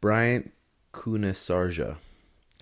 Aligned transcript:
Bryant 0.00 0.52
Kunisarja. 0.94 1.98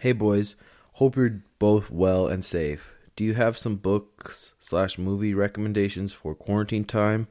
Hey 0.00 0.12
boys, 0.12 0.56
hope 0.94 1.16
you're 1.16 1.42
both 1.58 1.90
well 1.90 2.26
and 2.26 2.44
safe. 2.44 2.94
Do 3.14 3.24
you 3.24 3.34
have 3.34 3.58
some 3.58 3.76
books 3.76 4.54
slash 4.58 4.98
movie 4.98 5.34
recommendations 5.34 6.12
for 6.12 6.34
quarantine 6.34 6.84
time? 6.84 7.26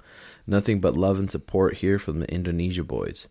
Nothing 0.46 0.80
but 0.80 0.98
love 0.98 1.20
and 1.20 1.30
support 1.32 1.76
here 1.76 2.00
from 2.00 2.20
the 2.20 2.30
Indonesia 2.34 2.84
boys. 2.84 3.28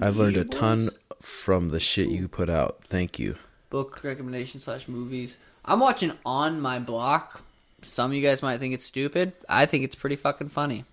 I've 0.00 0.16
learned 0.16 0.36
a 0.36 0.40
Indonesia 0.40 0.60
ton 0.60 0.84
boys? 0.86 0.94
from 1.20 1.70
the 1.70 1.80
shit 1.80 2.08
you 2.08 2.28
put 2.28 2.48
out. 2.48 2.80
Thank 2.88 3.18
you. 3.18 3.36
Book 3.68 4.02
recommendations 4.02 4.64
slash 4.64 4.88
movies. 4.88 5.36
I'm 5.64 5.80
watching 5.80 6.12
On 6.24 6.60
My 6.60 6.78
Block. 6.78 7.42
Some 7.82 8.10
of 8.10 8.16
you 8.16 8.22
guys 8.22 8.42
might 8.42 8.58
think 8.58 8.74
it's 8.74 8.84
stupid. 8.84 9.32
I 9.48 9.66
think 9.66 9.84
it's 9.84 9.94
pretty 9.94 10.16
fucking 10.16 10.48
funny. 10.48 10.84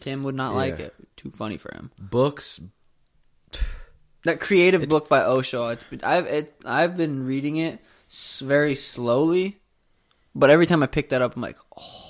Tim 0.00 0.22
would 0.24 0.34
not 0.34 0.54
like 0.54 0.78
it. 0.78 0.94
Too 1.16 1.30
funny 1.30 1.56
for 1.58 1.72
him. 1.74 1.90
Books, 1.98 2.60
That 4.24 4.40
creative 4.40 4.88
book 4.88 5.08
by 5.08 5.22
Osho. 5.22 5.68
It's 5.68 5.84
I've 6.02 6.26
it, 6.26 6.54
I've 6.64 6.96
been 6.96 7.26
reading 7.26 7.56
it 7.56 7.80
very 8.40 8.74
slowly, 8.74 9.60
but 10.34 10.50
every 10.50 10.66
time 10.66 10.82
I 10.82 10.86
pick 10.86 11.10
that 11.10 11.22
up, 11.22 11.36
I'm 11.36 11.42
like, 11.42 11.58
oh. 11.78 12.06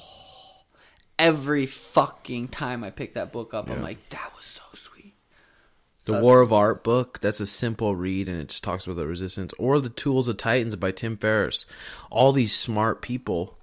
Every 1.18 1.66
fucking 1.66 2.48
time 2.48 2.82
I 2.82 2.88
pick 2.90 3.12
that 3.12 3.30
book 3.30 3.52
up, 3.52 3.68
I'm 3.68 3.82
like, 3.82 4.08
that 4.08 4.32
was 4.34 4.46
so 4.46 4.62
sweet. 4.72 5.12
The 6.04 6.12
That's- 6.12 6.24
War 6.24 6.40
of 6.40 6.50
Art 6.50 6.82
book, 6.82 7.20
that's 7.20 7.40
a 7.40 7.46
simple 7.46 7.94
read 7.94 8.26
and 8.26 8.40
it 8.40 8.48
just 8.48 8.64
talks 8.64 8.86
about 8.86 8.96
the 8.96 9.06
resistance. 9.06 9.52
Or 9.58 9.80
The 9.80 9.90
Tools 9.90 10.28
of 10.28 10.38
Titans 10.38 10.76
by 10.76 10.92
Tim 10.92 11.18
Ferriss. 11.18 11.66
All 12.10 12.32
these 12.32 12.56
smart 12.56 13.02
people 13.02 13.58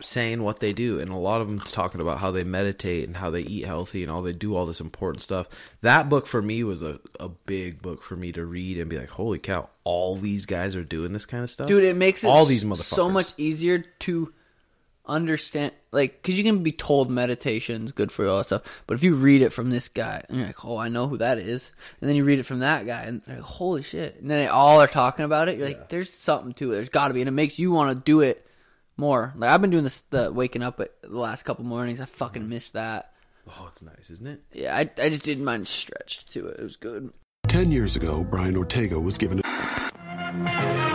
saying 0.00 0.42
what 0.42 0.60
they 0.60 0.72
do. 0.72 1.00
And 1.00 1.10
a 1.10 1.16
lot 1.16 1.40
of 1.40 1.48
them 1.48 1.60
talking 1.60 2.00
about 2.00 2.18
how 2.18 2.30
they 2.30 2.44
meditate 2.44 3.06
and 3.06 3.16
how 3.16 3.30
they 3.30 3.40
eat 3.42 3.64
healthy 3.64 4.02
and 4.02 4.10
all 4.10 4.22
they 4.22 4.32
do 4.32 4.54
all 4.56 4.66
this 4.66 4.80
important 4.80 5.22
stuff. 5.22 5.48
That 5.82 6.08
book 6.08 6.26
for 6.26 6.42
me 6.42 6.64
was 6.64 6.82
a, 6.82 7.00
a 7.18 7.28
big 7.28 7.82
book 7.82 8.02
for 8.02 8.16
me 8.16 8.32
to 8.32 8.44
read 8.44 8.78
and 8.78 8.88
be 8.88 8.98
like, 8.98 9.10
holy 9.10 9.38
cow, 9.38 9.68
all 9.84 10.16
these 10.16 10.46
guys 10.46 10.76
are 10.76 10.84
doing 10.84 11.12
this 11.12 11.26
kind 11.26 11.44
of 11.44 11.50
stuff? 11.50 11.68
Dude, 11.68 11.84
it 11.84 11.96
makes 11.96 12.24
it 12.24 12.28
all 12.28 12.44
these 12.44 12.64
motherfuckers. 12.64 12.94
so 12.94 13.10
much 13.10 13.32
easier 13.36 13.84
to 14.00 14.32
understand. 15.06 15.72
Like, 15.92 16.22
because 16.22 16.38
you 16.38 16.44
can 16.44 16.62
be 16.62 16.72
told 16.72 17.10
meditation's 17.10 17.92
good 17.92 18.12
for 18.12 18.24
you, 18.24 18.30
all 18.30 18.38
that 18.38 18.44
stuff. 18.44 18.62
But 18.86 18.94
if 18.94 19.02
you 19.02 19.14
read 19.14 19.42
it 19.42 19.52
from 19.52 19.70
this 19.70 19.88
guy, 19.88 20.22
and 20.28 20.38
you're 20.38 20.46
like, 20.46 20.64
oh, 20.64 20.76
I 20.76 20.88
know 20.88 21.08
who 21.08 21.18
that 21.18 21.38
is. 21.38 21.70
And 22.00 22.08
then 22.08 22.16
you 22.16 22.24
read 22.24 22.38
it 22.38 22.44
from 22.44 22.60
that 22.60 22.86
guy, 22.86 23.02
and 23.02 23.22
they're 23.24 23.36
like, 23.36 23.44
holy 23.44 23.82
shit. 23.82 24.20
And 24.20 24.30
then 24.30 24.38
they 24.38 24.46
all 24.46 24.80
are 24.80 24.86
talking 24.86 25.24
about 25.24 25.48
it. 25.48 25.58
You're 25.58 25.66
like, 25.66 25.88
there's 25.88 26.12
something 26.12 26.52
to 26.54 26.72
it. 26.72 26.76
There's 26.76 26.88
got 26.88 27.08
to 27.08 27.14
be. 27.14 27.20
And 27.20 27.28
it 27.28 27.32
makes 27.32 27.58
you 27.58 27.72
want 27.72 27.90
to 27.90 28.04
do 28.04 28.20
it 28.20 28.46
more. 29.00 29.32
Like, 29.36 29.50
I've 29.50 29.60
been 29.60 29.70
doing 29.70 29.84
this, 29.84 30.02
the 30.10 30.32
waking 30.32 30.62
up 30.62 30.78
at 30.78 30.90
the 31.02 31.18
last 31.18 31.44
couple 31.44 31.64
mornings. 31.64 31.98
I 32.00 32.04
fucking 32.04 32.48
missed 32.48 32.74
that. 32.74 33.12
Oh, 33.48 33.66
it's 33.68 33.82
nice, 33.82 34.10
isn't 34.10 34.26
it? 34.26 34.42
Yeah, 34.52 34.76
I, 34.76 34.90
I 35.02 35.08
just 35.08 35.24
didn't 35.24 35.44
mind 35.44 35.66
stretched 35.66 36.32
to 36.34 36.46
it. 36.46 36.60
It 36.60 36.62
was 36.62 36.76
good. 36.76 37.12
Ten 37.48 37.72
years 37.72 37.96
ago, 37.96 38.22
Brian 38.22 38.56
Ortega 38.56 39.00
was 39.00 39.18
given 39.18 39.40
a. 39.40 40.89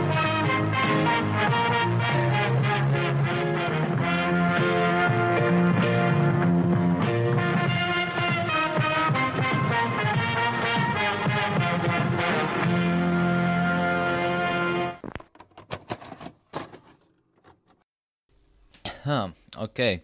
Hmm, 19.06 19.38
Oke. 19.62 20.02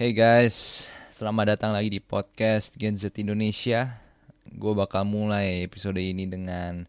Hey 0.00 0.16
guys, 0.16 0.88
selamat 1.12 1.60
datang 1.60 1.76
lagi 1.76 1.92
di 1.92 2.00
podcast 2.00 2.72
Gen 2.80 2.96
Z 2.96 3.12
Indonesia. 3.20 4.00
Gue 4.48 4.72
bakal 4.72 5.04
mulai 5.04 5.68
episode 5.68 6.00
ini 6.00 6.24
dengan 6.24 6.88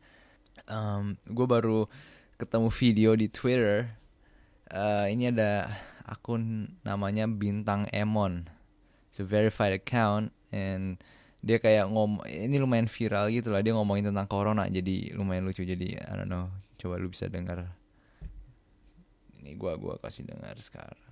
um, 0.71 1.19
gue 1.27 1.43
baru 1.43 1.91
ketemu 2.39 2.71
video 2.71 3.19
di 3.19 3.27
Twitter. 3.27 3.91
Eh, 4.71 5.11
ini 5.11 5.27
ada 5.27 5.67
akun 6.07 6.71
namanya 6.87 7.27
Bintang 7.27 7.91
Emon. 7.91 8.47
It's 9.11 9.19
a 9.19 9.27
verified 9.27 9.75
account 9.75 10.31
and 10.55 11.03
dia 11.43 11.59
kayak 11.59 11.91
ngom 11.91 12.23
ini 12.31 12.63
lumayan 12.63 12.87
viral 12.87 13.27
gitu 13.27 13.51
lah 13.51 13.59
dia 13.59 13.75
ngomongin 13.75 14.07
tentang 14.07 14.31
corona 14.31 14.71
jadi 14.71 15.19
lumayan 15.19 15.43
lucu 15.43 15.67
jadi 15.67 15.99
I 15.99 16.13
don't 16.15 16.31
know 16.31 16.47
coba 16.79 16.95
lu 16.95 17.11
bisa 17.11 17.27
dengar 17.27 17.75
ini 19.39 19.55
gua 19.55 19.79
gua 19.79 19.95
kasih 20.03 20.27
dengar 20.27 20.53
sekarang 20.59 21.09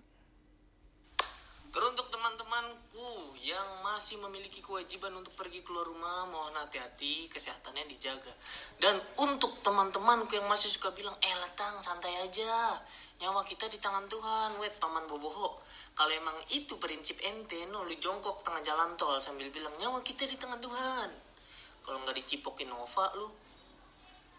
Teruntuk 1.72 2.10
teman-temanku 2.10 3.38
yang 3.46 3.70
masih 3.98 4.22
memiliki 4.22 4.62
kewajiban 4.62 5.10
untuk 5.18 5.34
pergi 5.34 5.66
keluar 5.66 5.90
rumah, 5.90 6.30
mohon 6.30 6.54
hati-hati, 6.54 7.26
kesehatannya 7.34 7.90
dijaga. 7.90 8.30
Dan 8.78 8.94
untuk 9.18 9.58
teman-temanku 9.66 10.38
yang 10.38 10.46
masih 10.46 10.70
suka 10.70 10.94
bilang, 10.94 11.18
eh 11.18 11.34
letang, 11.42 11.82
santai 11.82 12.14
aja. 12.22 12.78
Nyawa 13.18 13.42
kita 13.42 13.66
di 13.66 13.82
tangan 13.82 14.06
Tuhan, 14.06 14.62
wet 14.62 14.78
paman 14.78 15.10
boboho. 15.10 15.58
Kalau 15.98 16.14
emang 16.14 16.38
itu 16.54 16.78
prinsip 16.78 17.18
ente, 17.26 17.66
no, 17.74 17.82
jongkok 17.90 18.46
tengah 18.46 18.62
jalan 18.62 18.94
tol 19.02 19.18
sambil 19.18 19.50
bilang, 19.50 19.74
nyawa 19.82 20.06
kita 20.06 20.30
di 20.30 20.38
tangan 20.38 20.62
Tuhan. 20.62 21.10
Kalau 21.82 21.98
nggak 22.06 22.22
dicipokin 22.22 22.70
Nova, 22.70 23.10
lu 23.18 23.26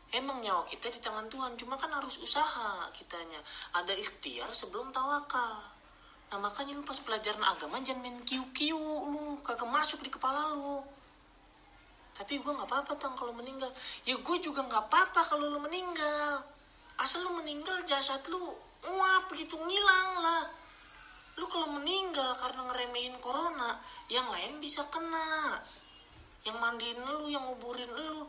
Emang 0.09 0.41
nyawa 0.41 0.65
kita 0.65 0.89
di 0.89 1.05
tangan 1.05 1.29
Tuhan, 1.29 1.53
cuma 1.61 1.77
kan 1.77 1.93
harus 1.93 2.17
usaha 2.25 2.89
kitanya. 2.97 3.37
Ada 3.77 3.93
ikhtiar 3.93 4.49
sebelum 4.57 4.89
tawakal. 4.89 5.78
Nah 6.29 6.39
makanya 6.41 6.77
lu 6.77 6.85
pas 6.85 7.01
pelajaran 7.01 7.41
agama 7.41 7.81
jangan 7.81 8.05
main 8.05 8.21
kiu-kiu 8.21 8.77
lu, 9.09 9.41
kagak 9.41 9.69
masuk 9.69 10.05
di 10.05 10.13
kepala 10.13 10.53
lu. 10.53 10.85
Tapi 12.13 12.37
gue 12.37 12.53
nggak 12.53 12.69
apa-apa 12.69 12.93
tang 12.99 13.15
kalau 13.17 13.33
meninggal. 13.33 13.71
Ya 14.05 14.19
gue 14.19 14.37
juga 14.43 14.61
nggak 14.67 14.91
apa-apa 14.91 15.25
kalau 15.25 15.49
lu 15.49 15.63
meninggal. 15.65 16.45
Asal 16.99 17.25
lu 17.25 17.39
meninggal 17.39 17.87
jasad 17.89 18.21
lu 18.29 18.43
nguap 18.85 19.31
gitu 19.33 19.57
ngilang 19.57 20.11
lah. 20.21 20.45
Lu 21.39 21.47
kalau 21.47 21.79
meninggal 21.79 22.35
karena 22.43 22.67
ngeremehin 22.67 23.17
corona, 23.23 23.79
yang 24.11 24.27
lain 24.29 24.59
bisa 24.59 24.83
kena. 24.91 25.63
Yang 26.43 26.59
mandiin 26.59 26.99
lu, 27.07 27.31
yang 27.31 27.47
nguburin 27.47 27.89
lu. 27.89 28.27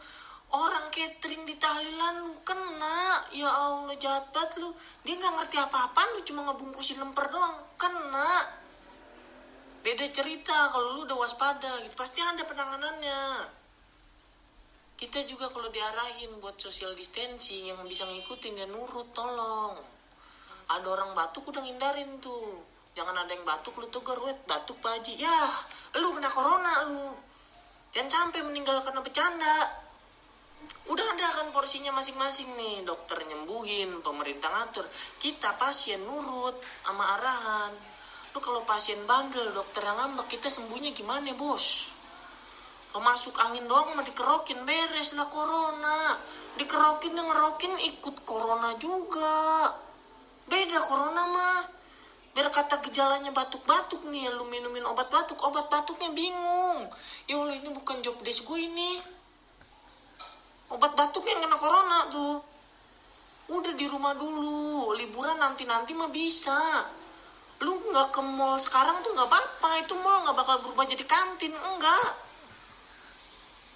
Orang 0.50 0.90
catering 0.90 1.46
di 1.46 1.54
tahlilan 1.62 2.26
lu 2.26 2.34
kena. 2.42 3.22
Ya 3.38 3.50
Allah 3.54 3.94
jahat 4.02 4.34
banget 4.34 4.58
lu. 4.58 4.74
Dia 5.06 5.14
nggak 5.14 5.34
ngerti 5.38 5.58
apa-apaan 5.62 6.10
lu 6.18 6.22
cuma 6.26 6.42
ngebungkusin 6.50 6.98
lemper 6.98 7.30
doang. 7.30 7.58
Kena. 7.78 8.58
Beda 9.86 10.10
cerita 10.10 10.74
kalau 10.74 10.98
lu 10.98 11.06
udah 11.06 11.18
waspada 11.22 11.70
gitu. 11.86 11.94
Pasti 11.94 12.26
ada 12.26 12.42
penanganannya. 12.42 13.22
Kita 14.98 15.24
juga 15.30 15.48
kalau 15.54 15.70
diarahin 15.70 16.42
buat 16.44 16.60
social 16.60 16.92
distancing 16.98 17.70
yang 17.72 17.80
bisa 17.86 18.04
ngikutin 18.10 18.58
dia 18.58 18.68
nurut 18.68 19.14
tolong. 19.14 19.78
Ada 20.70 20.88
orang 20.90 21.14
batuk 21.14 21.54
udah 21.54 21.62
ngindarin 21.62 22.18
tuh. 22.20 22.66
Jangan 22.98 23.16
ada 23.16 23.32
yang 23.32 23.46
batuk 23.46 23.78
lu 23.80 23.88
tegur, 23.94 24.18
wet 24.26 24.44
batuk 24.50 24.82
Pak. 24.82 25.06
Ya, 25.14 25.40
lu 26.02 26.10
kena 26.18 26.28
corona 26.28 26.90
lu. 26.90 27.16
Jangan 27.94 28.10
sampai 28.34 28.44
meninggal 28.44 28.82
karena 28.82 29.00
bercanda. 29.00 29.89
Udah 30.90 31.06
ada 31.16 31.28
kan 31.40 31.48
porsinya 31.54 31.94
masing-masing 31.94 32.50
nih. 32.58 32.82
Dokter 32.84 33.22
nyembuhin, 33.26 34.02
pemerintah 34.02 34.50
ngatur. 34.50 34.86
Kita 35.22 35.56
pasien 35.56 36.02
nurut 36.04 36.58
sama 36.82 37.20
arahan. 37.20 37.72
Lu 38.34 38.40
kalau 38.42 38.62
pasien 38.66 39.02
bandel, 39.10 39.54
dokter 39.54 39.82
yang 39.82 39.98
ngambek, 39.98 40.38
kita 40.38 40.50
sembuhnya 40.50 40.94
gimana 40.94 41.34
bos? 41.34 41.94
Lo 42.94 43.06
masuk 43.06 43.38
angin 43.38 43.70
doang 43.70 43.94
mah 43.94 44.02
dikerokin 44.02 44.66
beres 44.66 45.14
lah 45.14 45.30
corona. 45.30 46.18
Dikerokin 46.58 47.14
dan 47.14 47.26
ngerokin 47.30 47.74
ikut 47.94 48.26
corona 48.26 48.74
juga. 48.82 49.70
Beda 50.50 50.78
corona 50.82 51.24
mah. 51.30 51.62
Biar 52.34 52.50
kata 52.50 52.82
gejalanya 52.86 53.30
batuk-batuk 53.34 54.10
nih, 54.10 54.30
lu 54.34 54.46
minumin 54.50 54.86
obat 54.86 55.10
batuk, 55.10 55.38
obat 55.46 55.70
batuknya 55.70 56.10
bingung. 56.14 56.90
Ya 57.30 57.38
Allah 57.38 57.58
ini 57.58 57.70
bukan 57.74 58.02
job 58.02 58.18
desk 58.26 58.46
gue 58.46 58.58
ini. 58.58 59.19
Obat 60.70 60.94
batuk 60.94 61.26
yang 61.26 61.42
kena 61.42 61.58
corona 61.58 62.14
tuh. 62.14 62.38
Udah 63.50 63.74
di 63.74 63.90
rumah 63.90 64.14
dulu, 64.14 64.94
liburan 64.94 65.42
nanti-nanti 65.42 65.98
mah 65.98 66.14
bisa. 66.14 66.86
Lu 67.66 67.74
nggak 67.90 68.14
ke 68.14 68.22
mall 68.22 68.62
sekarang 68.62 69.02
tuh 69.02 69.10
nggak 69.18 69.26
apa-apa, 69.26 69.70
itu 69.82 69.98
mall 69.98 70.22
nggak 70.22 70.38
bakal 70.38 70.56
berubah 70.62 70.86
jadi 70.86 71.02
kantin, 71.10 71.58
enggak. 71.58 72.10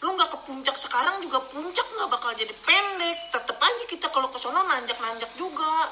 Lu 0.05 0.13
nggak 0.13 0.29
ke 0.29 0.37
puncak 0.45 0.77
sekarang 0.77 1.17
juga 1.25 1.41
puncak 1.41 1.87
nggak 1.97 2.09
bakal 2.13 2.31
jadi 2.37 2.53
pendek. 2.53 3.17
Tetep 3.33 3.57
aja 3.57 3.83
kita 3.89 4.07
kalau 4.13 4.29
ke 4.29 4.37
sono 4.37 4.61
nanjak 4.61 5.01
nanjak 5.01 5.33
juga. 5.33 5.89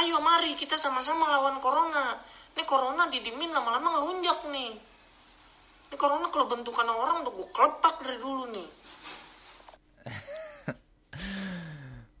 Ayo 0.00 0.24
mari 0.24 0.56
kita 0.56 0.80
sama-sama 0.80 1.28
lawan 1.28 1.60
corona. 1.60 2.16
Ini 2.56 2.64
corona 2.64 3.12
didimin 3.12 3.52
lama-lama 3.52 4.00
ngelunjak 4.00 4.48
nih. 4.48 4.72
Ini 5.92 5.96
corona 6.00 6.32
kalau 6.32 6.48
bentukan 6.48 6.88
orang 6.88 7.20
udah 7.20 7.32
gue 7.36 7.48
kelepak 7.52 7.94
dari 8.00 8.16
dulu 8.16 8.48
nih 8.56 8.85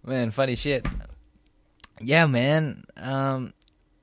Man, 0.06 0.30
funny 0.30 0.54
shit. 0.54 0.86
Yeah, 2.00 2.30
man. 2.30 2.86
Um, 2.96 3.52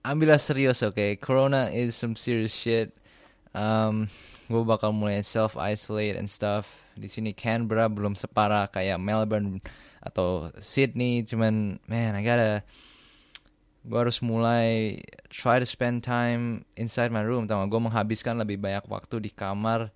ambillah 0.04 0.40
serius, 0.40 0.84
okay? 0.84 1.16
Corona 1.16 1.72
is 1.72 1.96
some 1.96 2.20
serious 2.20 2.52
shit. 2.52 2.92
Um, 3.56 4.12
gue 4.52 4.64
bakal 4.68 4.92
mulai 4.92 5.24
self 5.24 5.56
isolate 5.56 6.20
and 6.20 6.28
stuff. 6.28 6.84
di 6.94 7.10
sini 7.10 7.34
Canberra 7.34 7.90
belum 7.90 8.14
separah 8.14 8.70
kayak 8.70 9.02
Melbourne 9.02 9.60
atau 10.04 10.52
Sydney 10.60 11.26
cuman 11.26 11.80
man 11.90 12.14
I 12.14 12.22
gotta 12.22 12.62
gue 13.84 14.00
harus 14.00 14.22
mulai 14.24 15.00
try 15.28 15.60
to 15.60 15.68
spend 15.68 16.06
time 16.06 16.64
inside 16.78 17.10
my 17.10 17.24
room 17.24 17.50
tau 17.50 17.64
gue 17.66 17.82
menghabiskan 17.82 18.38
lebih 18.40 18.62
banyak 18.62 18.86
waktu 18.88 19.20
di 19.24 19.32
kamar 19.34 19.90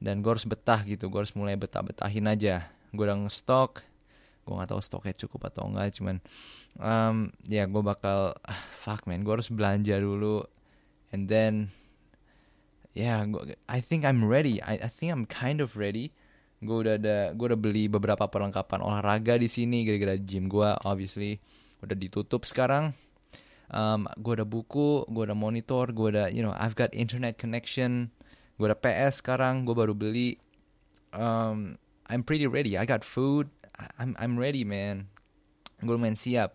dan 0.00 0.20
gue 0.22 0.30
harus 0.30 0.46
betah 0.46 0.80
gitu 0.84 1.10
gue 1.10 1.20
harus 1.20 1.34
mulai 1.34 1.58
betah-betahin 1.58 2.28
aja 2.28 2.70
gue 2.94 3.04
udah 3.04 3.18
ngestok 3.26 3.82
gue 4.44 4.54
nggak 4.54 4.70
tahu 4.70 4.82
stoknya 4.84 5.16
cukup 5.16 5.48
atau 5.48 5.66
enggak 5.72 5.96
cuman 5.96 6.20
um, 6.78 7.32
ya 7.48 7.64
gue 7.64 7.82
bakal 7.82 8.36
ah, 8.44 8.60
fuck 8.84 9.08
man 9.08 9.24
gue 9.24 9.32
harus 9.32 9.48
belanja 9.48 9.96
dulu. 9.98 10.44
And 11.14 11.30
then 11.30 11.72
yeah 12.92 13.24
gua, 13.24 13.56
I 13.66 13.80
think 13.80 14.04
I'm 14.04 14.22
ready. 14.22 14.60
I, 14.60 14.84
I 14.84 14.90
think 14.92 15.10
I'm 15.10 15.24
kind 15.24 15.64
of 15.64 15.74
ready. 15.74 16.12
Gue 16.60 16.84
udah 16.84 17.00
ada 17.00 17.18
gue 17.32 17.46
udah 17.48 17.60
beli 17.60 17.88
beberapa 17.88 18.28
perlengkapan 18.28 18.84
olahraga 18.84 19.40
di 19.40 19.48
sini 19.48 19.88
gara-gara 19.88 20.20
gym 20.20 20.52
gue 20.52 20.70
obviously. 20.84 21.40
Udah 21.80 21.96
ditutup 21.96 22.44
sekarang. 22.44 22.92
Um, 23.72 24.04
gue 24.20 24.36
ada 24.36 24.46
buku 24.46 25.08
gue 25.08 25.24
ada 25.24 25.32
monitor 25.32 25.88
gue 25.88 26.08
ada 26.12 26.28
you 26.28 26.44
know 26.44 26.52
I've 26.52 26.76
got 26.76 26.92
internet 26.92 27.40
connection. 27.40 28.12
Gue 28.60 28.70
ada 28.70 28.78
PS 28.78 29.24
sekarang 29.24 29.64
gue 29.64 29.74
baru 29.74 29.96
beli. 29.96 30.36
Um, 31.14 31.78
I'm 32.10 32.26
pretty 32.26 32.44
ready. 32.44 32.76
I 32.76 32.84
got 32.84 33.06
food 33.06 33.48
I'm 33.98 34.14
I'm 34.18 34.34
ready 34.38 34.62
man. 34.62 35.10
Gue 35.82 35.94
lumayan 35.98 36.18
siap. 36.18 36.54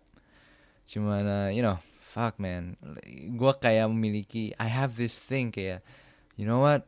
Cuman 0.87 1.23
uh, 1.27 1.49
you 1.51 1.61
know 1.61 1.77
fuck 2.09 2.39
man. 2.39 2.79
Gue 3.35 3.51
kayak 3.59 3.91
memiliki 3.91 4.55
I 4.57 4.67
have 4.71 4.95
this 4.95 5.19
thing 5.19 5.51
kayak 5.51 5.83
you 6.39 6.47
know 6.47 6.63
what? 6.63 6.87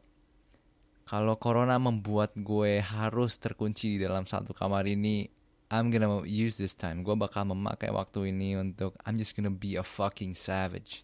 Kalau 1.06 1.36
corona 1.36 1.76
membuat 1.76 2.32
gue 2.40 2.80
harus 2.80 3.36
terkunci 3.36 4.00
di 4.00 4.00
dalam 4.00 4.24
satu 4.24 4.56
kamar 4.56 4.88
ini 4.88 5.28
I'm 5.72 5.92
gonna 5.92 6.24
use 6.24 6.56
this 6.60 6.76
time. 6.76 7.04
Gue 7.04 7.16
bakal 7.16 7.48
memakai 7.48 7.92
waktu 7.92 8.32
ini 8.32 8.56
untuk 8.56 8.96
I'm 9.04 9.20
just 9.20 9.36
gonna 9.36 9.52
be 9.52 9.76
a 9.76 9.84
fucking 9.84 10.36
savage. 10.36 11.04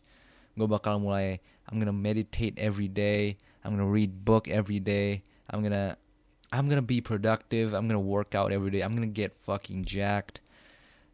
Gue 0.55 0.67
bakal 0.67 1.03
mulai 1.03 1.43
I'm 1.67 1.77
gonna 1.77 1.95
meditate 1.95 2.55
every 2.55 2.87
day 2.87 3.35
I'm 3.67 3.75
gonna 3.75 3.87
read 3.87 4.23
book 4.23 4.47
every 4.47 4.79
day 4.79 5.27
I'm 5.51 5.59
gonna 5.59 5.99
I'm 6.51 6.69
gonna 6.69 6.85
be 6.85 7.01
productive. 7.01 7.73
I'm 7.73 7.87
gonna 7.87 7.99
work 7.99 8.35
out 8.35 8.51
every 8.51 8.71
day. 8.71 8.81
I'm 8.81 8.95
gonna 8.95 9.07
get 9.07 9.35
fucking 9.35 9.85
jacked. 9.85 10.39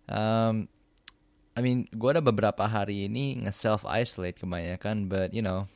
Um, 0.10 0.68
I 1.56 1.62
mean, 1.62 1.86
gue 1.94 2.10
ada 2.10 2.22
beberapa 2.22 2.66
hari 2.66 3.06
ini 3.06 3.38
nge-self 3.46 3.86
isolate 3.86 4.42
kebanyakan, 4.42 5.10
but 5.10 5.34
you 5.34 5.42
know, 5.42 5.70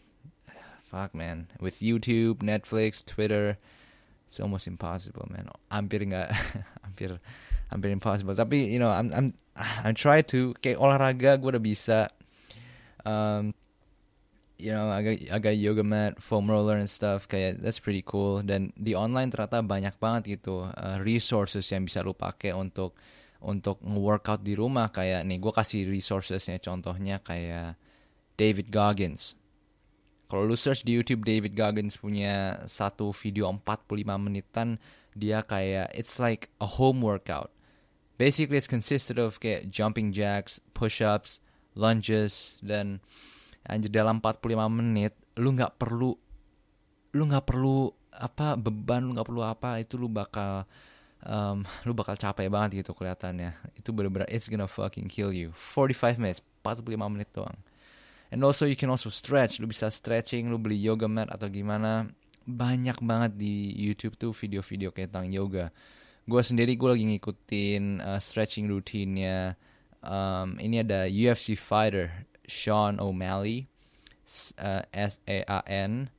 fuck 0.89 1.13
man, 1.13 1.47
with 1.61 1.79
YouTube, 1.85 2.41
Netflix, 2.41 3.05
Twitter, 3.05 3.57
it's 4.25 4.41
almost 4.41 4.65
impossible, 4.65 5.29
man. 5.29 5.49
Hampir 5.69 6.01
nggak, 6.01 6.29
hampir, 6.85 7.21
hampir 7.69 7.89
impossible. 7.89 8.33
Tapi 8.33 8.69
you 8.69 8.81
know, 8.81 8.89
I'm 8.89 9.09
I'm 9.13 9.27
I'm 9.57 9.93
try 9.93 10.21
to 10.33 10.53
kayak 10.61 10.77
olahraga 10.77 11.37
gue 11.37 11.49
udah 11.49 11.63
bisa. 11.63 11.99
Um, 13.05 13.53
you 14.57 14.73
know 14.73 14.89
agak 14.89 15.29
agak 15.29 15.53
yoga 15.53 15.85
mat 15.85 16.17
foam 16.17 16.49
roller 16.49 16.77
and 16.77 16.89
stuff 16.89 17.29
kayak 17.29 17.61
that's 17.61 17.79
pretty 17.79 18.03
cool. 18.03 18.41
Dan 18.41 18.73
di 18.73 18.97
online 18.97 19.29
ternyata 19.29 19.61
banyak 19.61 19.95
banget 20.01 20.41
gitu 20.41 20.67
uh, 20.67 20.97
resources 21.01 21.65
yang 21.69 21.85
bisa 21.85 22.01
lu 22.01 22.17
pakai 22.17 22.53
untuk 22.53 22.97
untuk 23.41 23.77
nge-workout 23.85 24.41
di 24.41 24.57
rumah. 24.57 24.89
Kayak 24.89 25.25
nih 25.29 25.37
gue 25.37 25.53
kasih 25.53 25.81
resourcesnya 25.87 26.57
contohnya 26.59 27.21
kayak 27.21 27.77
David 28.37 28.73
Goggins. 28.73 29.37
Kalau 30.27 30.43
lu 30.43 30.59
search 30.59 30.83
di 30.83 30.91
YouTube 30.91 31.23
David 31.23 31.55
Goggins 31.55 31.95
punya 31.95 32.67
satu 32.67 33.15
video 33.15 33.47
45 33.47 34.03
menitan 34.19 34.75
dia 35.15 35.39
kayak 35.39 35.87
it's 35.95 36.19
like 36.19 36.51
a 36.59 36.67
home 36.77 36.99
workout. 36.99 37.49
Basically 38.19 38.57
it's 38.57 38.67
consisted 38.67 39.15
of 39.21 39.39
kayak 39.39 39.71
jumping 39.71 40.11
jacks 40.11 40.59
push 40.75 40.99
ups 40.99 41.39
lunges 41.77 42.57
dan 42.59 42.99
anjir 43.67 43.91
dalam 43.91 44.23
45 44.23 44.47
menit 44.71 45.13
lu 45.37 45.53
nggak 45.53 45.75
perlu 45.75 46.15
lu 47.13 47.23
nggak 47.27 47.45
perlu 47.45 47.91
apa 48.17 48.57
beban 48.57 49.05
lu 49.05 49.13
nggak 49.13 49.27
perlu 49.27 49.43
apa 49.45 49.77
itu 49.83 49.99
lu 49.99 50.09
bakal 50.09 50.65
um, 51.23 51.61
lu 51.85 51.93
bakal 51.93 52.17
capek 52.17 52.49
banget 52.49 52.83
gitu 52.83 52.93
kelihatannya. 52.93 53.53
Itu 53.77 53.93
bener-bener 53.93 54.27
it's 54.29 54.49
gonna 54.49 54.69
fucking 54.69 55.09
kill 55.09 55.33
you. 55.33 55.53
45 55.53 56.17
minutes 56.21 56.41
45 56.65 57.13
menit 57.13 57.29
doang. 57.33 57.57
And 58.27 58.43
also 58.43 58.67
you 58.67 58.75
can 58.75 58.91
also 58.91 59.07
stretch 59.07 59.63
lu 59.63 59.71
bisa 59.71 59.87
stretching 59.87 60.51
lu 60.51 60.59
beli 60.59 60.75
yoga 60.79 61.07
mat 61.07 61.31
atau 61.31 61.47
gimana. 61.47 62.09
Banyak 62.47 63.03
banget 63.03 63.35
di 63.35 63.75
YouTube 63.75 64.15
tuh 64.15 64.31
video-video 64.31 64.95
kayak 64.95 65.11
tentang 65.11 65.31
yoga. 65.31 65.67
Gue 66.27 66.43
sendiri 66.43 66.75
gue 66.75 66.89
lagi 66.91 67.05
ngikutin 67.07 68.03
uh, 68.03 68.19
stretching 68.19 68.67
rutinnya 68.67 69.55
um, 70.03 70.59
ini 70.59 70.83
ada 70.83 71.07
UFC 71.07 71.55
fighter 71.55 72.27
Sean 72.47 72.97
O'Malley 73.03 73.67
uh, 74.57 74.83
S 74.95 75.19
E 75.27 75.43
A 75.47 75.61
N 75.67 76.09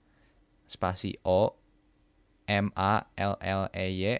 spasi 0.69 1.17
O 1.25 1.57
M 2.49 2.73
A 2.77 3.09
L 3.17 3.35
L 3.41 3.63
E 3.73 3.87
Y. 3.89 4.17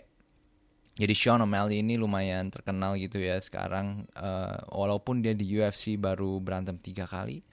Jadi 0.99 1.15
Sean 1.15 1.45
O'Malley 1.45 1.79
ini 1.85 1.95
lumayan 1.95 2.51
terkenal 2.51 2.99
gitu 2.99 3.23
ya 3.23 3.39
sekarang 3.39 4.11
uh, 4.19 4.59
walaupun 4.75 5.23
dia 5.23 5.31
di 5.31 5.47
UFC 5.47 5.95
baru 5.95 6.43
berantem 6.43 6.75
tiga 6.81 7.07
kali. 7.07 7.45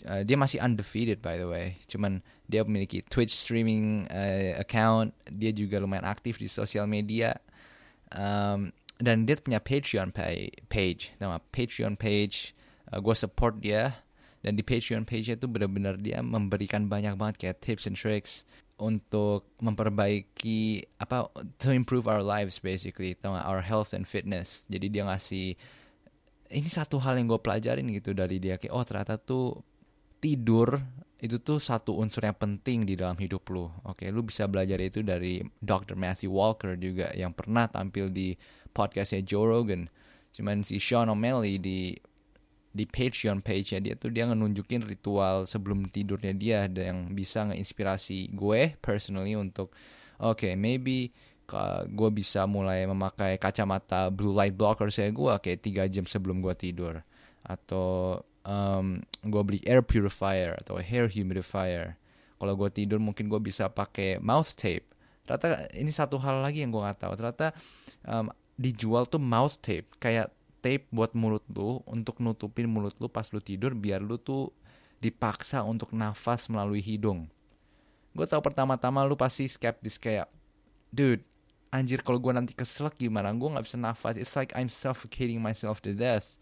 Uh, 0.00 0.24
dia 0.24 0.32
masih 0.32 0.64
undefeated 0.64 1.20
by 1.20 1.36
the 1.36 1.44
way. 1.44 1.76
Cuman 1.84 2.24
dia 2.48 2.64
memiliki 2.64 3.04
Twitch 3.04 3.36
streaming 3.36 4.08
uh, 4.08 4.56
account. 4.56 5.12
Dia 5.28 5.52
juga 5.52 5.76
lumayan 5.76 6.08
aktif 6.08 6.40
di 6.40 6.48
sosial 6.48 6.88
media. 6.88 7.36
Um, 8.16 8.72
dan 8.96 9.28
dia 9.28 9.36
punya 9.36 9.60
Patreon 9.60 10.16
page. 10.72 11.12
Nama 11.20 11.36
Patreon 11.52 12.00
page 12.00 12.56
uh, 12.90 12.98
gue 12.98 13.14
support 13.16 13.58
dia. 13.58 14.02
Dan 14.40 14.56
di 14.56 14.64
Patreon 14.64 15.04
page 15.04 15.28
itu 15.36 15.44
benar-benar 15.44 16.00
dia 16.00 16.24
memberikan 16.24 16.88
banyak 16.88 17.12
banget 17.12 17.36
kayak 17.36 17.60
tips 17.60 17.84
and 17.84 17.92
tricks 17.92 18.48
untuk 18.80 19.44
memperbaiki 19.60 20.88
apa 20.96 21.28
to 21.60 21.68
improve 21.68 22.08
our 22.08 22.24
lives 22.24 22.56
basically 22.56 23.12
our 23.22 23.60
health 23.60 23.92
and 23.92 24.08
fitness. 24.08 24.64
Jadi 24.72 24.88
dia 24.88 25.04
ngasih 25.04 25.60
ini 26.50 26.68
satu 26.72 26.96
hal 27.04 27.20
yang 27.20 27.28
gue 27.28 27.40
pelajarin 27.40 27.84
gitu 27.92 28.16
dari 28.16 28.40
dia. 28.40 28.56
Kayak 28.56 28.72
oh 28.72 28.84
ternyata 28.88 29.14
tuh 29.20 29.60
tidur 30.24 30.80
itu 31.20 31.36
tuh 31.44 31.60
satu 31.60 32.00
unsur 32.00 32.24
yang 32.24 32.36
penting 32.36 32.88
di 32.88 32.96
dalam 32.96 33.20
hidup 33.20 33.44
lu. 33.52 33.68
Oke 33.84 34.08
lu 34.08 34.24
bisa 34.24 34.48
belajar 34.48 34.80
itu 34.80 35.04
dari 35.04 35.44
Dr. 35.60 36.00
Matthew 36.00 36.32
Walker 36.32 36.80
juga 36.80 37.12
yang 37.12 37.36
pernah 37.36 37.68
tampil 37.68 38.08
di 38.08 38.32
podcastnya 38.72 39.20
Joe 39.20 39.44
Rogan. 39.44 39.92
Cuman 40.32 40.64
si 40.64 40.80
Sean 40.80 41.12
O'Malley 41.12 41.60
di 41.60 41.92
di 42.70 42.86
Patreon 42.86 43.42
page-nya 43.42 43.82
dia 43.82 43.94
tuh 43.98 44.14
dia 44.14 44.30
ngenunjukin 44.30 44.86
ritual 44.86 45.42
sebelum 45.46 45.90
tidurnya 45.90 46.34
dia 46.38 46.58
yang 46.70 47.10
bisa 47.10 47.50
ngeinspirasi 47.50 48.30
gue 48.30 48.78
personally 48.78 49.34
untuk 49.34 49.74
oke 50.22 50.38
okay, 50.38 50.54
maybe 50.54 51.10
gue 51.90 52.10
bisa 52.14 52.46
mulai 52.46 52.86
memakai 52.86 53.34
kacamata 53.36 54.08
blue 54.12 54.30
light 54.30 54.54
blocker 54.54 54.86
saya 54.92 55.10
gue 55.10 55.32
kayak 55.42 55.60
tiga 55.60 55.82
jam 55.90 56.06
sebelum 56.06 56.38
gue 56.38 56.54
tidur. 56.54 57.02
Atau 57.42 58.20
um, 58.46 59.02
gue 59.24 59.42
beli 59.42 59.60
air 59.66 59.82
purifier 59.82 60.54
atau 60.60 60.78
hair 60.78 61.10
humidifier. 61.10 61.98
Kalau 62.40 62.54
gue 62.56 62.70
tidur 62.72 63.02
mungkin 63.02 63.28
gue 63.28 63.40
bisa 63.42 63.68
pakai 63.68 64.22
mouth 64.22 64.54
tape. 64.54 64.86
Ternyata 65.26 65.70
ini 65.76 65.90
satu 65.92 66.16
hal 66.22 66.40
lagi 66.40 66.62
yang 66.62 66.70
gue 66.72 66.80
nggak 66.80 67.00
tahu. 67.02 67.12
Ternyata 67.18 67.46
um, 68.06 68.30
dijual 68.54 69.04
tuh 69.10 69.20
mouth 69.20 69.58
tape. 69.60 69.90
Kayak 69.98 70.32
tape 70.60 70.86
buat 70.92 71.16
mulut 71.16 71.42
lu 71.50 71.80
untuk 71.88 72.20
nutupin 72.20 72.68
mulut 72.68 72.94
lu 73.00 73.08
pas 73.08 73.26
lu 73.32 73.40
tidur 73.40 73.72
biar 73.72 74.04
lu 74.04 74.20
tuh 74.20 74.52
dipaksa 75.00 75.64
untuk 75.64 75.96
nafas 75.96 76.46
melalui 76.52 76.84
hidung. 76.84 77.26
Gue 78.12 78.26
tau 78.28 78.44
pertama-tama 78.44 79.00
lu 79.08 79.16
pasti 79.16 79.48
skeptis 79.48 79.96
kayak, 79.96 80.28
dude, 80.92 81.24
anjir 81.72 82.04
kalau 82.04 82.20
gue 82.20 82.32
nanti 82.36 82.52
keselak 82.52 83.00
gimana? 83.00 83.32
Gue 83.32 83.48
nggak 83.48 83.64
bisa 83.64 83.80
nafas. 83.80 84.20
It's 84.20 84.36
like 84.36 84.52
I'm 84.52 84.68
suffocating 84.68 85.40
myself 85.40 85.80
to 85.88 85.96
death. 85.96 86.36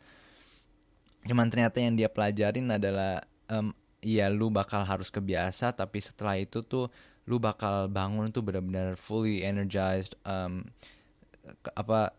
Cuman 1.28 1.46
ternyata 1.52 1.78
yang 1.78 1.94
dia 1.94 2.10
pelajarin 2.10 2.66
adalah, 2.72 3.22
um, 3.46 3.70
ya 4.02 4.26
lu 4.32 4.50
bakal 4.50 4.82
harus 4.82 5.12
kebiasa, 5.12 5.76
tapi 5.76 6.02
setelah 6.02 6.40
itu 6.40 6.64
tuh 6.66 6.90
lu 7.28 7.36
bakal 7.36 7.86
bangun 7.92 8.32
tuh 8.32 8.40
benar-benar 8.40 8.96
fully 8.96 9.44
energized. 9.44 10.16
Um, 10.24 10.66
apa 11.76 12.16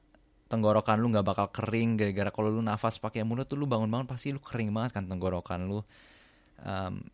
tenggorokan 0.50 0.98
lu 0.98 1.14
nggak 1.14 1.28
bakal 1.28 1.48
kering 1.54 1.96
gara-gara 1.96 2.34
kalau 2.34 2.50
lu 2.50 2.62
nafas 2.66 2.98
pakai 2.98 3.22
mulut 3.22 3.46
tuh 3.46 3.56
lu 3.56 3.70
bangun-bangun 3.70 4.10
pasti 4.10 4.34
lu 4.34 4.42
kering 4.42 4.74
banget 4.74 4.98
kan 4.98 5.06
tenggorokan 5.06 5.70
lu. 5.70 5.80
Um, 6.60 7.06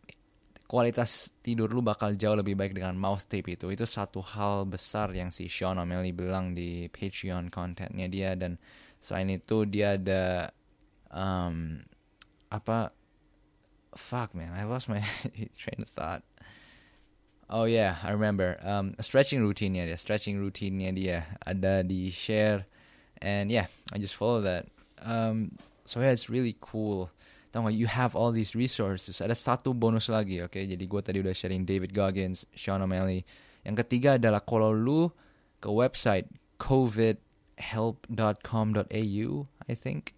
kualitas 0.66 1.30
tidur 1.46 1.70
lu 1.70 1.78
bakal 1.78 2.18
jauh 2.18 2.34
lebih 2.34 2.58
baik 2.58 2.74
dengan 2.74 2.98
mouth 2.98 3.22
tape 3.28 3.54
itu. 3.54 3.70
Itu 3.70 3.86
satu 3.86 4.24
hal 4.24 4.66
besar 4.66 5.14
yang 5.14 5.30
si 5.30 5.46
Sean 5.46 5.78
O'Malley 5.78 6.10
bilang 6.10 6.56
di 6.56 6.90
Patreon 6.90 7.52
kontennya 7.54 8.10
dia 8.10 8.34
dan 8.34 8.58
selain 8.98 9.30
itu 9.30 9.62
dia 9.68 9.94
ada 9.94 10.50
um, 11.14 11.78
apa 12.50 12.90
fuck 13.94 14.34
man 14.34 14.52
I 14.54 14.66
lost 14.66 14.90
my 14.90 15.04
train 15.60 15.84
of 15.84 15.92
thought. 15.92 16.26
Oh 17.46 17.62
yeah, 17.62 18.02
I 18.02 18.10
remember. 18.10 18.58
Um, 18.58 18.98
stretching 18.98 19.38
routine-nya 19.38 19.86
dia, 19.86 19.94
stretching 19.94 20.34
routine-nya 20.42 20.90
dia 20.90 21.18
ada 21.46 21.86
di 21.86 22.10
share, 22.10 22.66
and 23.22 23.50
yeah, 23.50 23.66
I 23.92 23.98
just 23.98 24.16
follow 24.16 24.40
that. 24.42 24.66
Um, 25.02 25.52
so 25.84 26.00
yeah, 26.00 26.10
it's 26.10 26.28
really 26.28 26.56
cool. 26.60 27.10
Tahu 27.52 27.72
you 27.72 27.86
have 27.86 28.16
all 28.16 28.32
these 28.32 28.54
resources. 28.54 29.22
Ada 29.24 29.32
satu 29.32 29.72
bonus 29.72 30.12
lagi, 30.12 30.44
oke? 30.44 30.60
Jadi 30.60 30.84
gue 30.84 31.00
tadi 31.00 31.24
udah 31.24 31.32
sharing 31.32 31.64
David 31.64 31.96
Goggins, 31.96 32.44
Sean 32.52 32.84
O'Malley. 32.84 33.24
Yang 33.64 33.76
ketiga 33.86 34.20
adalah 34.20 34.44
kalau 34.44 34.76
lu 34.76 35.08
ke 35.56 35.72
website 35.72 36.28
covidhelp.com.au, 36.60 39.30
I 39.64 39.74
think. 39.74 40.12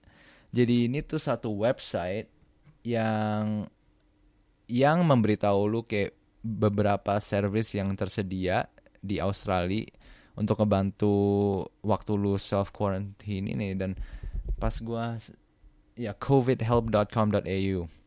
Jadi 0.50 0.90
ini 0.90 0.99
tuh 1.05 1.21
satu 1.21 1.52
website 1.55 2.26
yang 2.83 3.69
yang 4.69 5.05
memberitahu 5.05 5.69
lu 5.69 5.85
kayak 5.85 6.17
beberapa 6.43 7.21
service 7.21 7.76
yang 7.76 7.93
tersedia 7.95 8.67
di 8.99 9.23
Australia 9.23 9.87
untuk 10.38 10.62
ngebantu 10.62 11.14
waktu 11.83 12.12
lu 12.14 12.38
self 12.38 12.71
quarantine 12.71 13.50
ini. 13.50 13.75
Dan 13.75 13.99
pas 14.57 14.78
gua 14.78 15.18
ya 15.99 16.14
covidhelp.com.au 16.14 17.99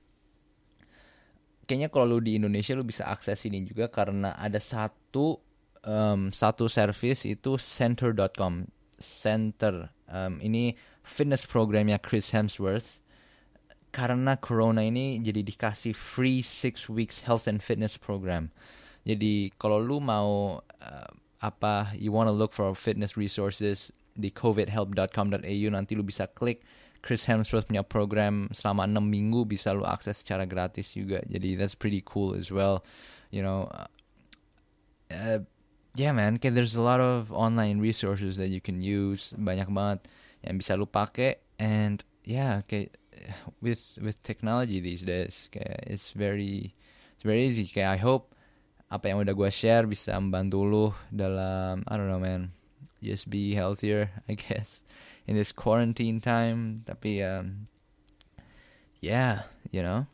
kayaknya 1.72 1.88
kalau 1.88 2.18
lu 2.18 2.20
di 2.20 2.36
Indonesia 2.36 2.76
lu 2.76 2.84
bisa 2.84 3.08
akses 3.08 3.48
ini 3.48 3.64
juga 3.64 3.88
karena 3.88 4.36
ada 4.36 4.60
satu 4.60 5.40
um, 5.88 6.28
satu 6.28 6.68
service 6.68 7.24
itu 7.24 7.56
center.com 7.56 8.68
center 9.00 9.88
um, 10.12 10.44
ini 10.44 10.76
fitness 11.00 11.48
programnya 11.48 11.96
Chris 11.96 12.36
Hemsworth. 12.36 13.00
Karena 13.92 14.40
corona 14.40 14.88
ini 14.88 15.20
jadi 15.20 15.44
dikasih 15.44 15.92
free 15.92 16.40
six 16.40 16.88
weeks 16.88 17.28
health 17.28 17.44
and 17.48 17.60
fitness 17.60 18.00
program. 18.00 18.52
Jadi 19.04 19.52
kalau 19.60 19.84
lu 19.84 20.00
mau 20.00 20.60
uh, 20.64 21.12
apa 21.42 21.92
you 21.98 22.14
wanna 22.14 22.32
look 22.32 22.54
for 22.54 22.72
fitness 22.78 23.18
resources 23.18 23.90
di 24.14 24.30
covidhelp.com.au 24.30 25.68
nanti 25.74 25.98
lu 25.98 26.06
bisa 26.06 26.30
klik 26.30 26.62
Chris 27.02 27.26
Hemsworth 27.26 27.68
punya 27.68 27.82
program. 27.82 28.48
Selama 28.54 28.86
6 28.86 29.02
minggu 29.02 29.50
bisa 29.50 29.74
lu 29.74 29.84
akses 29.84 30.22
secara 30.22 30.46
gratis 30.46 30.94
juga. 30.94 31.26
Jadi 31.26 31.58
that's 31.58 31.74
pretty 31.74 32.02
cool 32.06 32.38
as 32.38 32.54
well. 32.54 32.86
You 33.34 33.42
know, 33.42 33.68
uh, 33.74 33.90
uh, 35.10 35.40
yeah 35.98 36.14
man, 36.14 36.38
kayak 36.38 36.54
there's 36.54 36.78
a 36.78 36.84
lot 36.86 37.02
of 37.02 37.34
online 37.34 37.82
resources 37.82 38.38
that 38.38 38.54
you 38.54 38.62
can 38.62 38.86
use, 38.86 39.34
banyak 39.34 39.68
banget 39.74 40.08
yang 40.46 40.62
bisa 40.62 40.78
lu 40.78 40.86
pakai. 40.86 41.42
And 41.58 42.06
yeah, 42.22 42.62
kayak 42.70 42.98
with 43.62 43.98
with 44.02 44.22
technology 44.24 44.82
these 44.82 45.06
days 45.06 45.50
kayak 45.54 45.86
it's 45.90 46.14
very 46.14 46.78
it's 47.18 47.26
very 47.26 47.50
easy. 47.50 47.66
Kayak 47.66 47.98
I 47.98 48.00
hope 48.02 48.38
apa 48.92 49.08
yang 49.08 49.24
udah 49.24 49.32
gue 49.32 49.48
share 49.48 49.88
bisa 49.88 50.20
membantu 50.20 50.68
lu 50.68 50.86
dalam 51.08 51.80
I 51.88 51.94
don't 51.96 52.12
know 52.12 52.20
man. 52.20 52.52
Just 53.00 53.32
be 53.32 53.56
healthier 53.56 54.12
I 54.30 54.36
guess 54.36 54.84
in 55.26 55.40
this 55.40 55.56
quarantine 55.56 56.20
time. 56.20 56.84
Tapi 56.84 57.24
um, 57.24 57.72
yeah 59.00 59.48
you 59.72 59.80
know. 59.80 60.12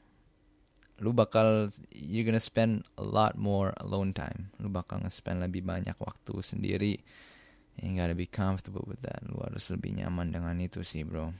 Lu 1.01 1.13
bakal 1.13 1.73
you're 1.89 2.25
gonna 2.25 2.41
spend 2.41 2.85
a 2.97 3.05
lot 3.05 3.33
more 3.33 3.73
alone 3.81 4.13
time. 4.13 4.53
Lu 4.61 4.69
bakal 4.69 5.01
nge-spend 5.01 5.41
lebih 5.41 5.65
banyak 5.65 5.97
waktu 5.97 6.33
sendiri. 6.41 7.01
You 7.77 7.93
gotta 7.93 8.17
be 8.17 8.25
comfortable 8.25 8.85
with 8.85 9.05
that. 9.05 9.21
Lu 9.25 9.37
harus 9.41 9.69
lebih 9.69 9.93
nyaman 9.97 10.33
dengan 10.33 10.57
itu 10.57 10.81
sih 10.81 11.05
bro. 11.05 11.33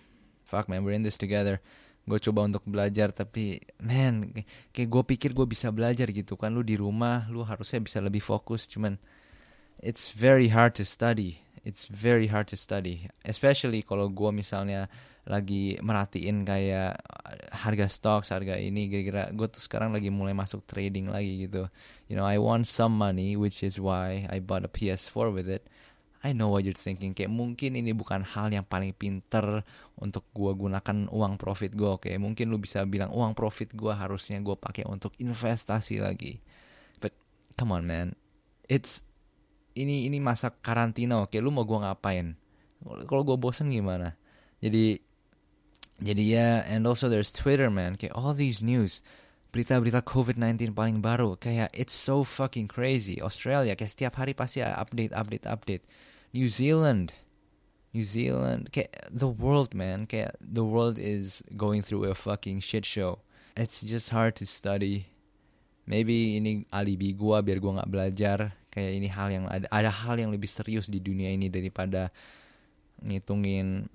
Fuck 0.46 0.70
man 0.70 0.82
we're 0.82 0.94
in 0.94 1.06
this 1.06 1.18
together 1.18 1.62
gue 2.08 2.20
coba 2.24 2.48
untuk 2.48 2.64
belajar 2.64 3.12
tapi 3.12 3.60
man 3.84 4.32
kayak 4.72 4.88
gue 4.88 5.04
pikir 5.04 5.36
gue 5.36 5.44
bisa 5.44 5.68
belajar 5.76 6.08
gitu 6.16 6.40
kan. 6.40 6.56
Lu 6.56 6.64
di 6.64 6.80
rumah 6.80 7.28
lu 7.28 7.44
harusnya 7.44 7.84
bisa 7.84 8.00
lebih 8.00 8.24
fokus. 8.24 8.64
Cuman 8.66 8.96
it's 9.84 10.16
very 10.16 10.48
hard 10.48 10.72
to 10.80 10.88
study. 10.88 11.44
It's 11.68 11.92
very 11.92 12.32
hard 12.32 12.48
to 12.50 12.58
study. 12.58 13.12
Especially 13.28 13.84
kalau 13.84 14.08
gue 14.08 14.32
misalnya 14.32 14.88
lagi 15.28 15.76
merhatiin 15.84 16.48
kayak 16.48 17.04
harga 17.52 17.92
stocks 17.92 18.32
harga 18.32 18.56
ini 18.56 18.88
kira-kira 18.88 19.28
gue 19.36 19.48
tuh 19.52 19.60
sekarang 19.60 19.92
lagi 19.92 20.08
mulai 20.08 20.32
masuk 20.32 20.64
trading 20.64 21.12
lagi 21.12 21.52
gitu. 21.52 21.68
You 22.08 22.16
know 22.16 22.24
I 22.24 22.40
want 22.40 22.72
some 22.72 22.96
money 22.96 23.36
which 23.36 23.60
is 23.60 23.76
why 23.76 24.24
I 24.32 24.40
bought 24.40 24.64
a 24.64 24.72
PS4 24.72 25.28
with 25.36 25.52
it 25.52 25.68
I 26.26 26.34
know 26.34 26.50
what 26.50 26.66
you're 26.66 26.78
thinking. 26.78 27.14
Kayak 27.14 27.30
mungkin 27.30 27.78
ini 27.78 27.94
bukan 27.94 28.26
hal 28.26 28.50
yang 28.50 28.66
paling 28.66 28.94
pinter 28.98 29.62
untuk 30.00 30.26
gua 30.34 30.58
gunakan 30.58 31.12
uang 31.14 31.38
profit 31.38 31.78
gua. 31.78 32.02
Oke, 32.02 32.10
mungkin 32.18 32.50
lu 32.50 32.58
bisa 32.58 32.82
bilang 32.90 33.14
uang 33.14 33.38
profit 33.38 33.74
gua 33.78 33.94
harusnya 33.94 34.42
gua 34.42 34.58
pakai 34.58 34.88
untuk 34.90 35.14
investasi 35.22 36.02
lagi. 36.02 36.42
But 36.98 37.14
come 37.54 37.78
on 37.78 37.86
man, 37.86 38.18
it's 38.66 39.06
ini 39.78 40.10
ini 40.10 40.18
masa 40.18 40.50
karantina. 40.50 41.22
Oke, 41.22 41.38
lu 41.38 41.54
mau 41.54 41.68
gua 41.68 41.92
ngapain? 41.92 42.34
Kalau 43.06 43.22
gua 43.22 43.38
bosan 43.38 43.70
gimana? 43.70 44.18
Jadi 44.58 44.98
jadi 45.98 46.24
ya, 46.24 46.50
and 46.70 46.86
also 46.86 47.10
there's 47.10 47.34
Twitter 47.34 47.70
man. 47.70 47.98
Kayak 47.98 48.18
all 48.18 48.34
these 48.34 48.62
news 48.66 49.02
berita-berita 49.58 50.06
COVID-19 50.06 50.78
paling 50.78 51.02
baru 51.02 51.34
kayak 51.34 51.74
it's 51.74 51.98
so 51.98 52.22
fucking 52.22 52.70
crazy. 52.70 53.18
Australia 53.18 53.74
kayak 53.74 53.90
setiap 53.90 54.14
hari 54.22 54.38
pasti 54.38 54.62
update 54.62 55.10
update 55.18 55.50
update. 55.50 55.84
New 56.30 56.46
Zealand 56.46 57.18
New 57.90 58.06
Zealand 58.06 58.70
kayak 58.70 59.10
the 59.10 59.26
world 59.26 59.74
man 59.74 60.06
kayak 60.06 60.38
the 60.38 60.62
world 60.62 61.02
is 61.02 61.42
going 61.58 61.82
through 61.82 62.06
a 62.06 62.14
fucking 62.14 62.62
shit 62.62 62.86
show. 62.86 63.26
It's 63.58 63.82
just 63.82 64.14
hard 64.14 64.38
to 64.38 64.46
study. 64.46 65.10
Maybe 65.90 66.38
ini 66.38 66.70
alibi 66.70 67.18
gua 67.18 67.42
biar 67.42 67.58
gua 67.58 67.82
nggak 67.82 67.90
belajar. 67.90 68.54
Kayak 68.70 68.92
ini 68.94 69.08
hal 69.10 69.28
yang 69.34 69.46
ada 69.50 69.66
ada 69.74 69.90
hal 69.90 70.22
yang 70.22 70.30
lebih 70.30 70.54
serius 70.54 70.86
di 70.86 71.02
dunia 71.02 71.34
ini 71.34 71.50
daripada 71.50 72.14
ngitungin 73.02 73.90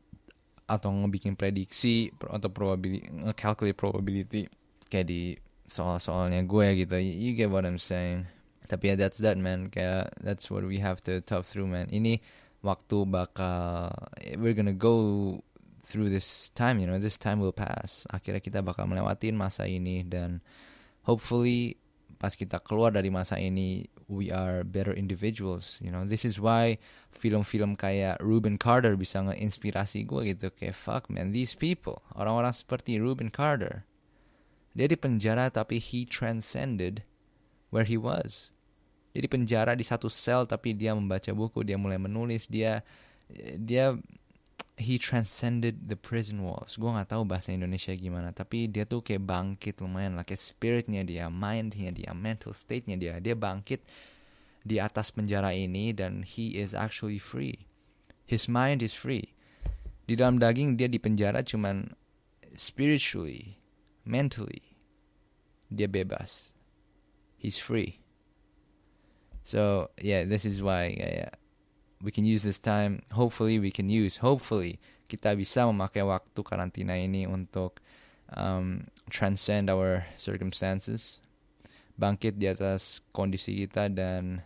atau 0.66 0.90
ngebikin 0.90 1.38
prediksi 1.38 2.10
atau 2.18 2.50
probability 2.50 3.06
nge-calculate 3.06 3.78
probability 3.78 4.50
kayak 4.90 5.06
di 5.06 5.38
soal-soalnya 5.66 6.42
gue 6.44 6.86
gitu. 6.86 6.96
You 6.98 7.34
get 7.34 7.50
what 7.50 7.64
I'm 7.64 7.80
saying. 7.80 8.26
Tapi 8.66 8.92
ya 8.92 8.94
that's 8.96 9.20
that 9.20 9.36
man. 9.36 9.68
Kayak 9.68 10.16
that's 10.20 10.48
what 10.48 10.64
we 10.64 10.80
have 10.80 11.02
to 11.04 11.20
tough 11.24 11.48
through 11.48 11.68
man. 11.68 11.88
Ini 11.92 12.20
waktu 12.62 13.04
bakal 13.10 13.90
we're 14.38 14.54
gonna 14.54 14.72
go 14.72 15.38
through 15.82 16.06
this 16.06 16.54
time 16.54 16.78
you 16.78 16.86
know 16.86 16.96
this 16.96 17.18
time 17.18 17.42
will 17.42 17.54
pass. 17.54 18.06
Akhirnya 18.14 18.38
kita 18.38 18.62
bakal 18.62 18.86
melewatin 18.86 19.34
masa 19.34 19.66
ini 19.66 20.06
dan 20.06 20.40
hopefully 21.04 21.76
pas 22.22 22.38
kita 22.38 22.62
keluar 22.62 22.94
dari 22.94 23.10
masa 23.10 23.34
ini 23.34 23.90
we 24.06 24.30
are 24.30 24.62
better 24.62 24.94
individuals 24.94 25.82
you 25.82 25.90
know. 25.90 26.06
This 26.06 26.22
is 26.22 26.38
why 26.38 26.78
film-film 27.10 27.74
kayak 27.74 28.22
Ruben 28.22 28.62
Carter 28.62 28.94
bisa 28.94 29.26
ngeinspirasi 29.26 30.06
gue 30.06 30.30
gitu. 30.30 30.54
Kayak 30.54 30.78
fuck 30.78 31.10
man 31.10 31.34
these 31.34 31.58
people 31.58 32.06
orang-orang 32.14 32.54
seperti 32.54 33.02
Ruben 33.02 33.34
Carter 33.34 33.82
dia 34.72 34.86
di 34.88 34.96
penjara 34.96 35.52
tapi 35.52 35.76
he 35.76 36.08
transcended 36.08 37.04
where 37.68 37.84
he 37.84 37.96
was. 37.96 38.52
Dia 39.12 39.24
di 39.24 39.30
penjara 39.30 39.76
di 39.76 39.84
satu 39.84 40.08
sel 40.08 40.48
tapi 40.48 40.72
dia 40.72 40.96
membaca 40.96 41.28
buku, 41.36 41.64
dia 41.64 41.76
mulai 41.76 42.00
menulis, 42.00 42.48
dia 42.48 42.80
dia 43.60 43.96
he 44.80 44.96
transcended 44.96 45.88
the 45.92 45.96
prison 45.96 46.40
walls. 46.40 46.80
Gue 46.80 46.88
nggak 46.88 47.12
tahu 47.12 47.28
bahasa 47.28 47.52
Indonesia 47.52 47.92
gimana, 47.92 48.32
tapi 48.32 48.68
dia 48.72 48.88
tuh 48.88 49.04
kayak 49.04 49.24
bangkit 49.28 49.84
lumayan 49.84 50.16
lah, 50.16 50.24
kayak 50.24 50.40
spiritnya 50.40 51.04
dia, 51.04 51.28
mindnya 51.28 51.92
dia, 51.92 52.10
mental 52.16 52.56
state-nya 52.56 52.96
dia, 52.96 53.20
dia 53.20 53.36
bangkit 53.36 53.84
di 54.64 54.80
atas 54.80 55.12
penjara 55.12 55.52
ini 55.52 55.92
dan 55.92 56.24
he 56.24 56.56
is 56.56 56.72
actually 56.72 57.20
free. 57.20 57.68
His 58.24 58.48
mind 58.48 58.80
is 58.80 58.96
free. 58.96 59.36
Di 60.08 60.16
dalam 60.16 60.40
daging 60.40 60.80
dia 60.80 60.88
di 60.88 60.96
penjara 60.96 61.44
cuman 61.44 61.92
spiritually 62.56 63.61
mentally 64.04 64.76
dia 65.72 65.88
bebas. 65.88 66.52
He's 67.36 67.58
free. 67.58 68.00
So 69.44 69.90
yeah 69.98 70.24
this 70.24 70.44
is 70.44 70.62
why 70.62 70.94
we 72.02 72.10
can 72.10 72.24
use 72.24 72.42
this 72.42 72.58
time. 72.58 73.02
Hopefully 73.12 73.58
we 73.58 73.70
can 73.70 73.88
use 73.88 74.18
hopefully 74.18 74.78
kita 75.06 75.36
bisa 75.36 75.68
memakai 75.68 76.02
waktu 76.02 76.40
karantina 76.42 76.96
ini 76.96 77.28
untuk 77.28 77.84
um, 78.32 78.88
transcend 79.12 79.68
our 79.68 80.08
circumstances 80.16 81.22
bangkit 82.02 82.40
di 82.40 82.50
atas 82.50 83.04
kondisi 83.14 83.54
kita 83.62 83.86
dan 83.92 84.42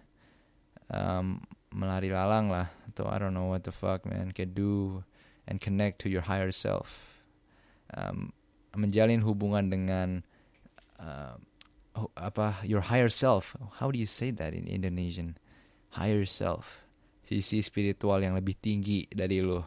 um, 0.92 1.40
melari 1.72 2.12
lalang 2.12 2.52
lah. 2.52 2.68
Atau 2.92 3.08
I 3.08 3.16
don't 3.16 3.32
know 3.32 3.48
what 3.48 3.64
the 3.64 3.72
fuck 3.72 4.04
man 4.04 4.36
can 4.36 4.52
do 4.52 5.04
and 5.48 5.56
connect 5.56 6.04
to 6.04 6.12
your 6.12 6.28
higher 6.28 6.52
self. 6.52 7.22
Um, 7.96 8.35
menjalin 8.76 9.24
hubungan 9.24 9.72
dengan 9.72 10.08
uh, 11.00 11.36
apa 12.16 12.60
your 12.62 12.92
higher 12.92 13.08
self. 13.08 13.56
How 13.80 13.88
do 13.88 13.96
you 13.96 14.08
say 14.08 14.30
that 14.36 14.52
in 14.52 14.68
Indonesian? 14.68 15.40
Higher 15.96 16.28
self, 16.28 16.84
sisi 17.24 17.64
spiritual 17.64 18.20
yang 18.20 18.36
lebih 18.36 18.60
tinggi 18.60 19.08
dari 19.08 19.40
lo. 19.40 19.64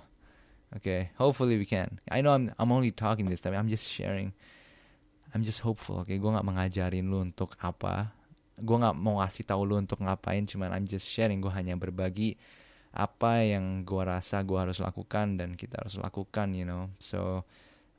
Okay, 0.69 1.09
hopefully 1.17 1.57
we 1.57 1.65
can. 1.65 1.97
I 2.05 2.21
know 2.21 2.37
I'm 2.37 2.53
I'm 2.61 2.69
only 2.69 2.93
talking 2.93 3.25
this 3.25 3.41
time. 3.41 3.57
I'm 3.57 3.65
just 3.65 3.89
sharing. 3.89 4.37
I'm 5.33 5.41
just 5.41 5.65
hopeful. 5.65 6.05
Okay, 6.05 6.21
gue 6.21 6.29
nggak 6.29 6.45
mengajarin 6.45 7.09
lu 7.09 7.25
untuk 7.25 7.57
apa. 7.57 8.13
gue 8.59 8.77
nggak 8.77 8.95
mau 8.99 9.23
ngasih 9.23 9.47
tahu 9.47 9.61
lu 9.63 9.75
untuk 9.79 10.03
ngapain 10.03 10.43
cuman 10.43 10.75
I'm 10.75 10.85
just 10.85 11.07
sharing 11.07 11.39
gue 11.39 11.51
hanya 11.51 11.79
berbagi 11.79 12.35
apa 12.91 13.45
yang 13.45 13.85
gue 13.85 14.01
rasa 14.01 14.41
gue 14.43 14.57
harus 14.57 14.81
lakukan 14.81 15.37
dan 15.39 15.53
kita 15.53 15.79
harus 15.79 15.95
lakukan 16.01 16.57
you 16.57 16.65
know 16.65 16.89
so 16.97 17.45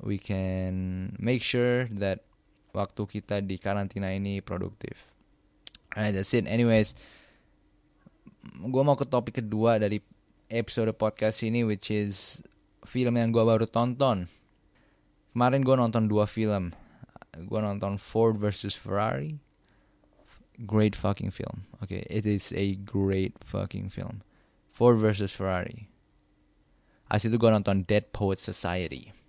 we 0.03 0.17
can 0.17 1.13
make 1.21 1.45
sure 1.45 1.87
that 1.93 2.25
waktu 2.73 3.03
kita 3.07 3.45
di 3.45 3.61
karantina 3.61 4.13
ini 4.13 4.41
produktif. 4.41 5.09
Alright 5.93 6.17
that's 6.17 6.33
it. 6.33 6.49
Anyways 6.49 6.97
gue 8.41 8.83
mau 8.83 8.97
ke 8.97 9.05
topik 9.05 9.45
kedua 9.45 9.77
dari 9.77 10.01
episode 10.49 10.91
podcast 10.97 11.45
ini 11.45 11.63
which 11.63 11.93
is 11.93 12.41
film 12.89 13.21
yang 13.21 13.31
gue 13.31 13.43
baru 13.45 13.69
tonton. 13.69 14.27
Kemarin 15.37 15.63
gue 15.63 15.77
nonton 15.77 16.09
dua 16.09 16.25
film. 16.25 16.73
Gue 17.37 17.61
nonton 17.63 18.01
Ford 18.01 18.41
versus 18.41 18.75
Ferrari. 18.75 19.39
Great 20.65 20.97
fucking 20.97 21.33
film. 21.33 21.69
Okay 21.85 22.07
it 22.09 22.25
is 22.25 22.55
a 22.57 22.81
great 22.81 23.37
fucking 23.45 23.93
film. 23.93 24.25
Ford 24.73 24.97
versus 24.97 25.35
Ferrari. 25.35 25.91
Habis 27.11 27.27
itu 27.27 27.37
gue 27.43 27.51
nonton 27.51 27.83
Dead 27.85 28.07
Poet 28.15 28.39
Society 28.39 29.20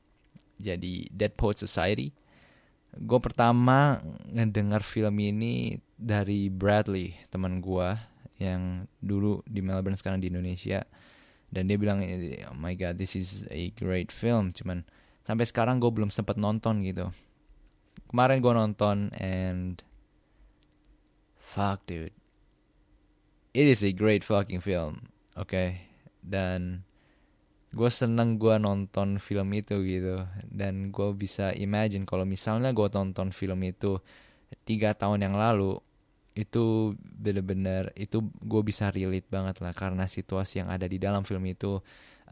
jadi 0.61 1.09
Dead 1.09 1.33
Poet 1.33 1.57
Society. 1.57 2.13
Gue 2.91 3.19
pertama 3.23 3.97
ngedengar 4.29 4.85
film 4.85 5.17
ini 5.17 5.79
dari 5.95 6.51
Bradley 6.51 7.15
teman 7.31 7.63
gue 7.63 7.89
yang 8.37 8.85
dulu 8.99 9.41
di 9.47 9.65
Melbourne 9.65 9.97
sekarang 9.97 10.21
di 10.21 10.29
Indonesia. 10.29 10.85
Dan 11.51 11.67
dia 11.67 11.75
bilang 11.75 11.99
oh 12.47 12.55
my 12.55 12.77
god 12.77 12.95
this 13.01 13.17
is 13.17 13.49
a 13.49 13.73
great 13.75 14.13
film. 14.13 14.53
Cuman 14.53 14.85
sampai 15.25 15.49
sekarang 15.49 15.81
gue 15.81 15.89
belum 15.89 16.13
sempat 16.13 16.37
nonton 16.37 16.85
gitu. 16.85 17.09
Kemarin 18.07 18.39
gue 18.39 18.53
nonton 18.53 19.09
and 19.17 19.81
fuck 21.35 21.83
dude. 21.89 22.15
It 23.51 23.67
is 23.67 23.83
a 23.83 23.91
great 23.91 24.23
fucking 24.23 24.63
film 24.63 25.11
oke 25.35 25.47
okay? 25.47 25.87
dan 26.19 26.83
gue 27.71 27.89
seneng 27.89 28.35
gue 28.35 28.55
nonton 28.59 29.15
film 29.17 29.47
itu 29.55 29.79
gitu. 29.83 30.27
Dan 30.47 30.91
gue 30.91 31.09
bisa 31.15 31.55
imagine 31.55 32.03
kalau 32.03 32.27
misalnya 32.27 32.75
gue 32.75 32.87
tonton 32.91 33.31
film 33.31 33.63
itu 33.63 33.99
tiga 34.67 34.91
tahun 34.91 35.23
yang 35.31 35.35
lalu 35.39 35.79
itu 36.31 36.95
bener-bener 36.99 37.91
itu 37.95 38.23
gue 38.23 38.61
bisa 38.63 38.87
relate 38.87 39.27
banget 39.27 39.59
lah 39.59 39.75
karena 39.75 40.07
situasi 40.07 40.63
yang 40.63 40.71
ada 40.71 40.87
di 40.87 40.95
dalam 40.95 41.27
film 41.27 41.43
itu 41.43 41.79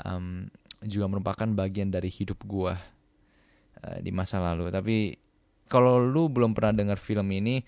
um, 0.07 0.47
juga 0.79 1.11
merupakan 1.11 1.47
bagian 1.51 1.91
dari 1.91 2.07
hidup 2.07 2.39
gue 2.47 2.73
uh, 3.83 3.97
di 3.99 4.11
masa 4.11 4.39
lalu. 4.39 4.71
Tapi 4.71 4.95
kalau 5.67 5.99
lu 5.99 6.31
belum 6.31 6.55
pernah 6.55 6.75
dengar 6.75 6.99
film 6.99 7.27
ini 7.31 7.63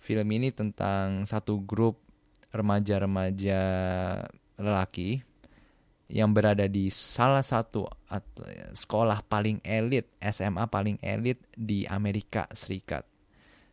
film 0.00 0.28
ini 0.32 0.52
tentang 0.52 1.24
satu 1.28 1.60
grup 1.64 2.00
remaja-remaja 2.52 3.60
lelaki 4.56 5.20
yang 6.06 6.30
berada 6.30 6.70
di 6.70 6.86
salah 6.94 7.42
satu 7.42 7.86
sekolah 8.74 9.26
paling 9.26 9.58
elit, 9.66 10.06
SMA 10.22 10.70
paling 10.70 11.02
elit 11.02 11.42
di 11.54 11.82
Amerika 11.86 12.46
Serikat. 12.54 13.02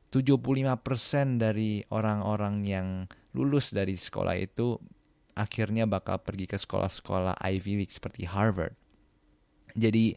75% 0.10 1.42
dari 1.42 1.82
orang-orang 1.90 2.56
yang 2.66 2.88
lulus 3.34 3.74
dari 3.74 3.98
sekolah 3.98 4.38
itu 4.38 4.78
akhirnya 5.34 5.90
bakal 5.90 6.22
pergi 6.22 6.46
ke 6.46 6.58
sekolah-sekolah 6.58 7.42
Ivy 7.42 7.82
League 7.82 7.94
seperti 7.94 8.30
Harvard. 8.30 8.78
Jadi 9.74 10.14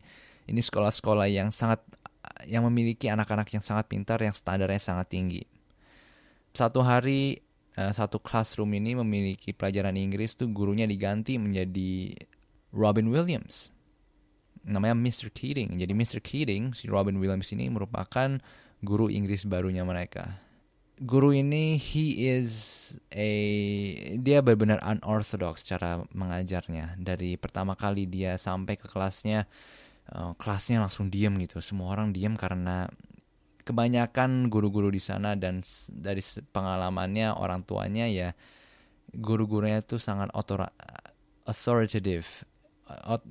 ini 0.49 0.61
sekolah-sekolah 0.61 1.33
yang 1.33 1.49
sangat 1.49 1.81
yang 2.45 2.69
memiliki 2.69 3.09
anak-anak 3.09 3.49
yang 3.57 3.65
sangat 3.65 3.89
pintar 3.89 4.21
yang 4.21 4.37
standarnya 4.37 4.77
sangat 4.77 5.09
tinggi. 5.09 5.43
Satu 6.53 6.85
hari 6.85 7.41
uh, 7.77 7.93
satu 7.93 8.19
classroom 8.19 8.73
ini 8.75 8.97
memiliki 8.97 9.53
pelajaran 9.53 9.95
Inggris 9.95 10.35
tuh 10.35 10.49
gurunya 10.51 10.89
diganti 10.89 11.37
menjadi 11.37 12.17
Robin 12.73 13.09
Williams. 13.09 13.71
Namanya 14.67 14.99
Mr. 14.99 15.31
Keating. 15.31 15.79
Jadi 15.79 15.93
Mr. 15.95 16.19
Keating, 16.19 16.75
si 16.75 16.91
Robin 16.91 17.17
Williams 17.23 17.55
ini 17.55 17.71
merupakan 17.71 18.43
guru 18.83 19.07
Inggris 19.09 19.47
barunya 19.47 19.87
mereka. 19.87 20.43
Guru 20.97 21.37
ini 21.37 21.77
he 21.77 22.25
is 22.25 22.51
a 23.13 23.31
dia 24.17 24.41
benar-benar 24.41 24.81
unorthodox 24.81 25.63
cara 25.63 26.01
mengajarnya. 26.11 26.97
Dari 26.97 27.37
pertama 27.37 27.77
kali 27.77 28.09
dia 28.09 28.41
sampai 28.41 28.81
ke 28.81 28.89
kelasnya 28.89 29.45
uh, 30.17 30.33
kelasnya 30.41 30.81
langsung 30.81 31.13
diem 31.13 31.37
gitu. 31.45 31.61
Semua 31.61 31.93
orang 31.93 32.17
diem 32.17 32.33
karena 32.33 32.89
kebanyakan 33.67 34.47
guru-guru 34.47 34.95
di 34.95 35.03
sana 35.03 35.35
dan 35.35 35.67
dari 35.91 36.23
pengalamannya 36.55 37.35
orang 37.35 37.67
tuanya 37.67 38.07
ya 38.07 38.31
guru-gurunya 39.11 39.83
itu 39.83 39.99
sangat 39.99 40.31
authoritative. 41.43 42.47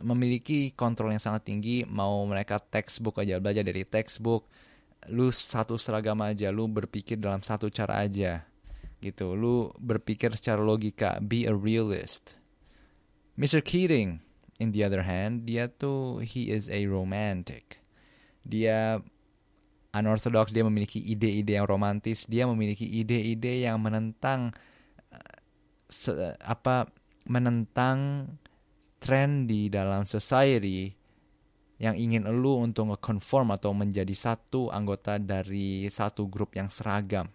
Memiliki 0.04 0.76
kontrol 0.76 1.16
yang 1.16 1.24
sangat 1.24 1.48
tinggi 1.48 1.88
mau 1.88 2.28
mereka 2.28 2.60
textbook 2.60 3.24
aja 3.24 3.40
belajar 3.40 3.64
dari 3.64 3.88
textbook 3.88 4.52
lu 5.08 5.30
satu 5.30 5.78
seragam 5.78 6.18
aja 6.26 6.50
lu 6.50 6.66
berpikir 6.66 7.22
dalam 7.22 7.40
satu 7.40 7.72
cara 7.72 8.04
aja 8.04 8.44
gitu. 9.00 9.38
Lu 9.38 9.72
berpikir 9.80 10.36
secara 10.36 10.60
logika 10.60 11.24
be 11.24 11.48
a 11.48 11.56
realist. 11.56 12.36
Mr. 13.40 13.64
Keating 13.64 14.20
in 14.60 14.76
the 14.76 14.84
other 14.84 15.08
hand 15.08 15.48
dia 15.48 15.72
tuh 15.72 16.20
he 16.20 16.52
is 16.52 16.68
a 16.68 16.84
romantic. 16.92 17.80
Dia 18.44 19.00
unorthodox 19.96 20.52
dia 20.52 20.68
memiliki 20.68 21.00
ide-ide 21.00 21.56
yang 21.56 21.68
romantis 21.68 22.28
dia 22.28 22.44
memiliki 22.44 22.84
ide-ide 22.84 23.64
yang 23.64 23.80
menentang 23.80 24.52
se, 25.90 26.12
apa 26.44 26.90
menentang 27.26 28.30
tren 29.00 29.46
di 29.46 29.70
dalam 29.70 30.06
society 30.06 30.94
yang 31.76 31.96
ingin 32.00 32.24
lu 32.32 32.64
untuk 32.64 32.96
nge-conform 32.96 33.52
atau 33.52 33.76
menjadi 33.76 34.16
satu 34.16 34.72
anggota 34.72 35.20
dari 35.20 35.84
satu 35.92 36.32
grup 36.32 36.56
yang 36.56 36.72
seragam. 36.72 37.28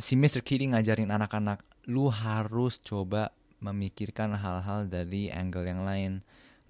Si 0.00 0.16
Mr. 0.16 0.40
Keating 0.40 0.72
ngajarin 0.72 1.12
anak-anak, 1.12 1.60
lu 1.88 2.08
harus 2.08 2.80
coba 2.80 3.32
memikirkan 3.60 4.32
hal-hal 4.36 4.88
dari 4.88 5.28
angle 5.28 5.68
yang 5.68 5.84
lain. 5.84 6.12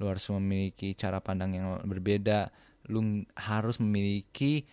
Lu 0.03 0.11
harus 0.11 0.27
memiliki 0.35 0.95
cara 0.99 1.23
pandang 1.23 1.55
yang 1.55 1.67
berbeda. 1.87 2.51
Lu 2.87 3.25
harus 3.35 3.79
memiliki 3.83 4.67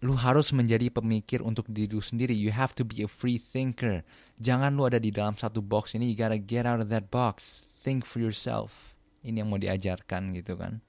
lu 0.00 0.16
harus 0.16 0.48
menjadi 0.56 0.88
pemikir 0.88 1.44
untuk 1.44 1.68
diri 1.68 1.92
sendiri. 2.00 2.32
You 2.32 2.56
have 2.56 2.72
to 2.80 2.88
be 2.88 3.04
a 3.04 3.10
free 3.10 3.36
thinker. 3.36 4.00
Jangan 4.40 4.72
lu 4.72 4.88
ada 4.88 4.96
di 4.96 5.12
dalam 5.12 5.36
satu 5.36 5.60
box 5.60 5.92
ini. 5.92 6.08
You 6.08 6.16
gotta 6.16 6.40
get 6.40 6.64
out 6.64 6.80
of 6.80 6.88
that 6.88 7.12
box. 7.12 7.68
Think 7.68 8.08
for 8.08 8.16
yourself. 8.22 8.96
Ini 9.20 9.44
yang 9.44 9.52
mau 9.52 9.60
diajarkan 9.60 10.32
gitu 10.32 10.56
kan 10.56 10.80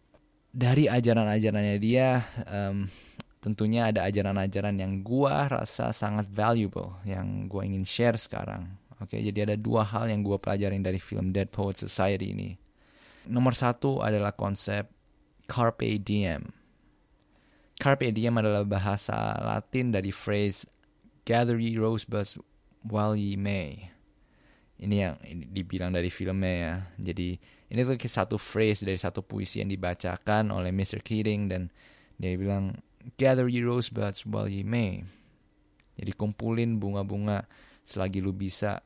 dari 0.51 0.91
ajaran-ajarannya 0.91 1.79
dia 1.79 2.27
um, 2.43 2.91
tentunya 3.39 3.87
ada 3.87 4.03
ajaran-ajaran 4.03 4.75
yang 4.75 4.99
gua 4.99 5.47
rasa 5.47 5.95
sangat 5.95 6.27
valuable 6.27 6.99
yang 7.07 7.47
gua 7.47 7.63
ingin 7.63 7.87
share 7.87 8.19
sekarang. 8.19 8.67
Oke, 9.01 9.17
jadi 9.17 9.49
ada 9.49 9.55
dua 9.57 9.81
hal 9.81 10.13
yang 10.13 10.21
gua 10.21 10.37
pelajarin 10.37 10.83
dari 10.83 11.01
film 11.01 11.33
Dead 11.33 11.49
Poet 11.49 11.81
Society 11.81 12.37
ini. 12.37 12.53
Nomor 13.25 13.57
satu 13.57 14.03
adalah 14.05 14.35
konsep 14.35 14.85
carpe 15.51 15.99
diem. 15.99 16.47
Carpe 17.75 18.07
diem 18.15 18.31
adalah 18.39 18.63
bahasa 18.63 19.35
Latin 19.43 19.91
dari 19.91 20.15
phrase 20.15 20.63
gather 21.27 21.59
ye 21.59 21.75
rosebuds 21.75 22.39
while 22.87 23.19
ye 23.19 23.35
may. 23.35 23.91
Ini 24.79 24.95
yang 24.95 25.13
dibilang 25.51 25.91
dari 25.91 26.07
filmnya 26.07 26.53
ya. 26.55 26.73
Jadi 27.11 27.35
ini 27.67 27.79
tuh 27.83 27.99
satu 27.99 28.39
phrase 28.39 28.87
dari 28.87 28.97
satu 28.97 29.19
puisi 29.19 29.59
yang 29.59 29.67
dibacakan 29.67 30.55
oleh 30.55 30.71
Mr. 30.71 31.03
Keating 31.03 31.51
dan 31.51 31.67
dia 32.15 32.39
bilang 32.39 32.79
gather 33.19 33.51
your 33.51 33.67
rosebuds 33.67 34.23
while 34.23 34.47
you 34.47 34.63
may. 34.63 35.03
Jadi 35.99 36.15
kumpulin 36.15 36.79
bunga-bunga 36.79 37.45
selagi 37.83 38.23
lu 38.23 38.31
bisa. 38.31 38.81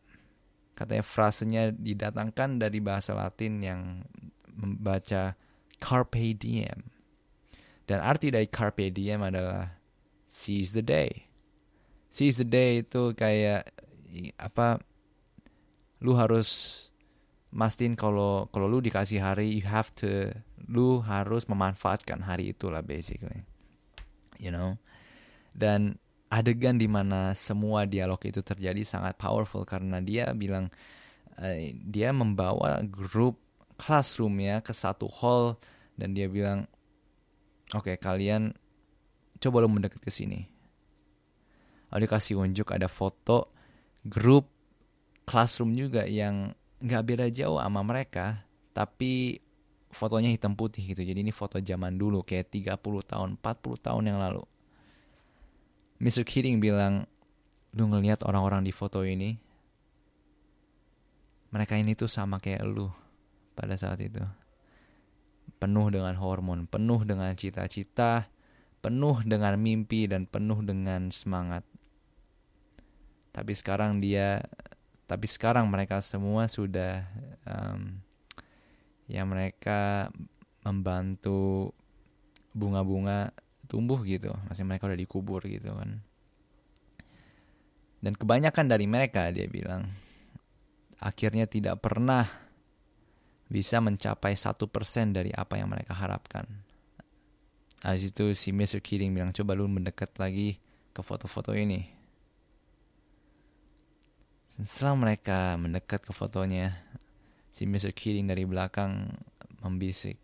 Katanya 0.76 1.06
frasenya 1.08 1.72
didatangkan 1.72 2.60
dari 2.60 2.84
bahasa 2.84 3.16
Latin 3.16 3.64
yang 3.64 4.04
membaca 4.52 5.40
carpe 5.80 6.36
diem. 6.36 6.92
Dan 7.86 8.02
arti 8.02 8.34
dari 8.34 8.50
carpe 8.50 8.90
diem 8.90 9.22
adalah 9.22 9.78
seize 10.26 10.74
the 10.74 10.82
day. 10.82 11.30
Seize 12.10 12.42
the 12.42 12.48
day 12.48 12.82
itu 12.82 13.14
kayak 13.14 13.70
apa 14.40 14.80
lu 16.00 16.16
harus 16.16 16.82
mastiin 17.56 17.96
kalau 17.96 18.52
kalau 18.52 18.68
lu 18.68 18.84
dikasih 18.84 19.24
hari 19.24 19.48
you 19.48 19.64
have 19.64 19.92
to 19.96 20.32
lu 20.68 21.00
harus 21.04 21.48
memanfaatkan 21.48 22.20
hari 22.20 22.52
itulah 22.52 22.84
basically 22.84 23.48
you 24.36 24.52
know 24.52 24.76
dan 25.56 25.96
adegan 26.28 26.76
di 26.76 26.92
mana 26.92 27.32
semua 27.32 27.88
dialog 27.88 28.20
itu 28.28 28.44
terjadi 28.44 28.84
sangat 28.84 29.16
powerful 29.16 29.64
karena 29.64 30.04
dia 30.04 30.36
bilang 30.36 30.68
uh, 31.40 31.58
dia 31.88 32.12
membawa 32.12 32.84
grup 32.84 33.40
classroomnya 33.76 34.64
ke 34.64 34.72
satu 34.72 35.08
hall 35.08 35.60
dan 35.96 36.16
dia 36.16 36.28
bilang 36.32 36.68
oke 37.76 37.92
okay, 37.92 37.96
kalian 38.00 38.56
coba 39.40 39.64
lu 39.64 39.70
mendekat 39.72 40.00
ke 40.00 40.12
sini 40.12 40.56
Lalu 41.96 42.12
dikasih 42.12 42.36
unjuk 42.36 42.76
ada 42.76 42.92
foto 42.92 43.56
grup 44.04 44.52
classroom 45.24 45.80
juga 45.80 46.04
yang 46.04 46.52
nggak 46.84 47.04
beda 47.08 47.26
jauh 47.32 47.56
sama 47.56 47.82
mereka, 47.88 48.44
tapi 48.76 49.40
fotonya 49.96 50.28
hitam 50.28 50.60
putih 50.60 50.92
gitu. 50.92 51.08
Jadi 51.08 51.24
ini 51.24 51.32
foto 51.32 51.56
zaman 51.64 51.96
dulu 51.96 52.20
kayak 52.28 52.52
30 52.52 52.84
tahun, 52.84 53.30
40 53.40 53.80
tahun 53.80 54.04
yang 54.12 54.20
lalu. 54.20 54.44
Mr. 56.04 56.28
Keating 56.28 56.60
bilang, 56.60 57.08
lu 57.72 57.88
ngelihat 57.88 58.28
orang-orang 58.28 58.68
di 58.68 58.76
foto 58.76 59.00
ini, 59.08 59.40
mereka 61.56 61.80
ini 61.80 61.96
tuh 61.96 62.12
sama 62.12 62.44
kayak 62.44 62.68
lu 62.68 62.92
pada 63.56 63.80
saat 63.80 64.04
itu. 64.04 64.22
Penuh 65.56 65.88
dengan 65.88 66.14
hormon, 66.20 66.68
penuh 66.68 67.08
dengan 67.08 67.32
cita-cita, 67.34 68.28
penuh 68.84 69.24
dengan 69.24 69.56
mimpi 69.56 70.06
dan 70.06 70.28
penuh 70.28 70.62
dengan 70.62 71.10
semangat. 71.10 71.64
Tapi 73.32 73.52
sekarang 73.56 74.04
dia, 74.04 74.44
tapi 75.08 75.26
sekarang 75.26 75.72
mereka 75.72 76.04
semua 76.04 76.52
sudah, 76.52 77.08
um, 77.48 77.98
ya 79.08 79.24
mereka 79.24 80.12
membantu 80.62 81.72
bunga-bunga 82.52 83.32
tumbuh 83.66 84.00
gitu, 84.06 84.36
masih 84.52 84.68
mereka 84.68 84.86
udah 84.86 85.00
dikubur 85.00 85.42
gitu 85.48 85.72
kan. 85.74 86.04
Dan 88.06 88.14
kebanyakan 88.14 88.70
dari 88.70 88.86
mereka 88.86 89.34
dia 89.34 89.50
bilang 89.50 89.90
akhirnya 91.02 91.50
tidak 91.50 91.82
pernah 91.82 92.45
bisa 93.46 93.78
mencapai 93.82 94.34
satu 94.34 94.66
persen 94.70 95.14
dari 95.14 95.30
apa 95.34 95.58
yang 95.60 95.70
mereka 95.70 95.94
harapkan. 95.94 96.46
Habis 97.86 98.10
itu 98.10 98.34
si 98.34 98.50
Mr. 98.50 98.82
Keating 98.82 99.14
bilang 99.14 99.30
coba 99.30 99.54
lu 99.54 99.70
mendekat 99.70 100.18
lagi 100.18 100.58
ke 100.96 101.02
foto-foto 101.06 101.54
ini. 101.54 101.86
Setelah 104.56 104.96
mereka 104.96 105.60
mendekat 105.60 106.08
ke 106.08 106.16
fotonya, 106.16 106.80
si 107.52 107.68
Mr. 107.68 107.92
Keating 107.92 108.32
dari 108.32 108.48
belakang 108.48 109.12
membisik. 109.60 110.16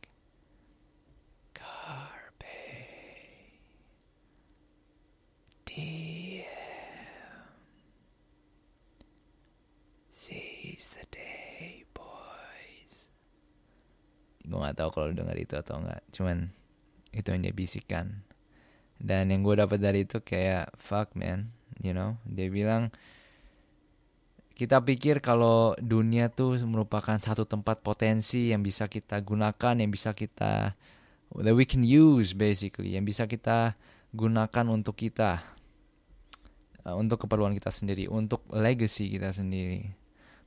Carpe 1.52 2.56
diem. 5.68 6.48
Seize 10.08 10.96
the 10.96 11.06
day, 11.12 11.84
boys. 11.92 13.12
Gue 14.72 14.80
gak 14.80 14.88
tahu 14.88 15.04
kalau 15.04 15.12
dengar 15.12 15.36
itu 15.36 15.60
atau 15.60 15.84
enggak. 15.84 16.00
Cuman 16.16 16.48
itu 17.12 17.28
yang 17.28 17.44
dia 17.44 17.52
bisikan. 17.52 18.24
Dan 18.96 19.28
yang 19.28 19.44
gue 19.44 19.60
dapat 19.60 19.84
dari 19.84 20.08
itu 20.08 20.24
kayak 20.24 20.72
fuck 20.80 21.12
man, 21.12 21.52
you 21.84 21.92
know. 21.92 22.16
Dia 22.24 22.48
bilang 22.48 22.88
kita 24.56 24.80
pikir 24.80 25.20
kalau 25.20 25.76
dunia 25.76 26.32
tuh 26.32 26.56
merupakan 26.64 27.20
satu 27.20 27.44
tempat 27.44 27.84
potensi 27.84 28.56
yang 28.56 28.64
bisa 28.64 28.88
kita 28.88 29.20
gunakan, 29.20 29.76
yang 29.76 29.92
bisa 29.92 30.16
kita 30.16 30.72
that 31.36 31.52
we 31.52 31.68
can 31.68 31.84
use 31.84 32.32
basically, 32.32 32.96
yang 32.96 33.04
bisa 33.04 33.28
kita 33.28 33.76
gunakan 34.16 34.66
untuk 34.72 34.96
kita, 34.96 35.44
uh, 36.88 36.96
untuk 36.96 37.28
keperluan 37.28 37.52
kita 37.60 37.76
sendiri, 37.76 38.08
untuk 38.08 38.48
legacy 38.56 39.12
kita 39.12 39.36
sendiri. 39.36 39.92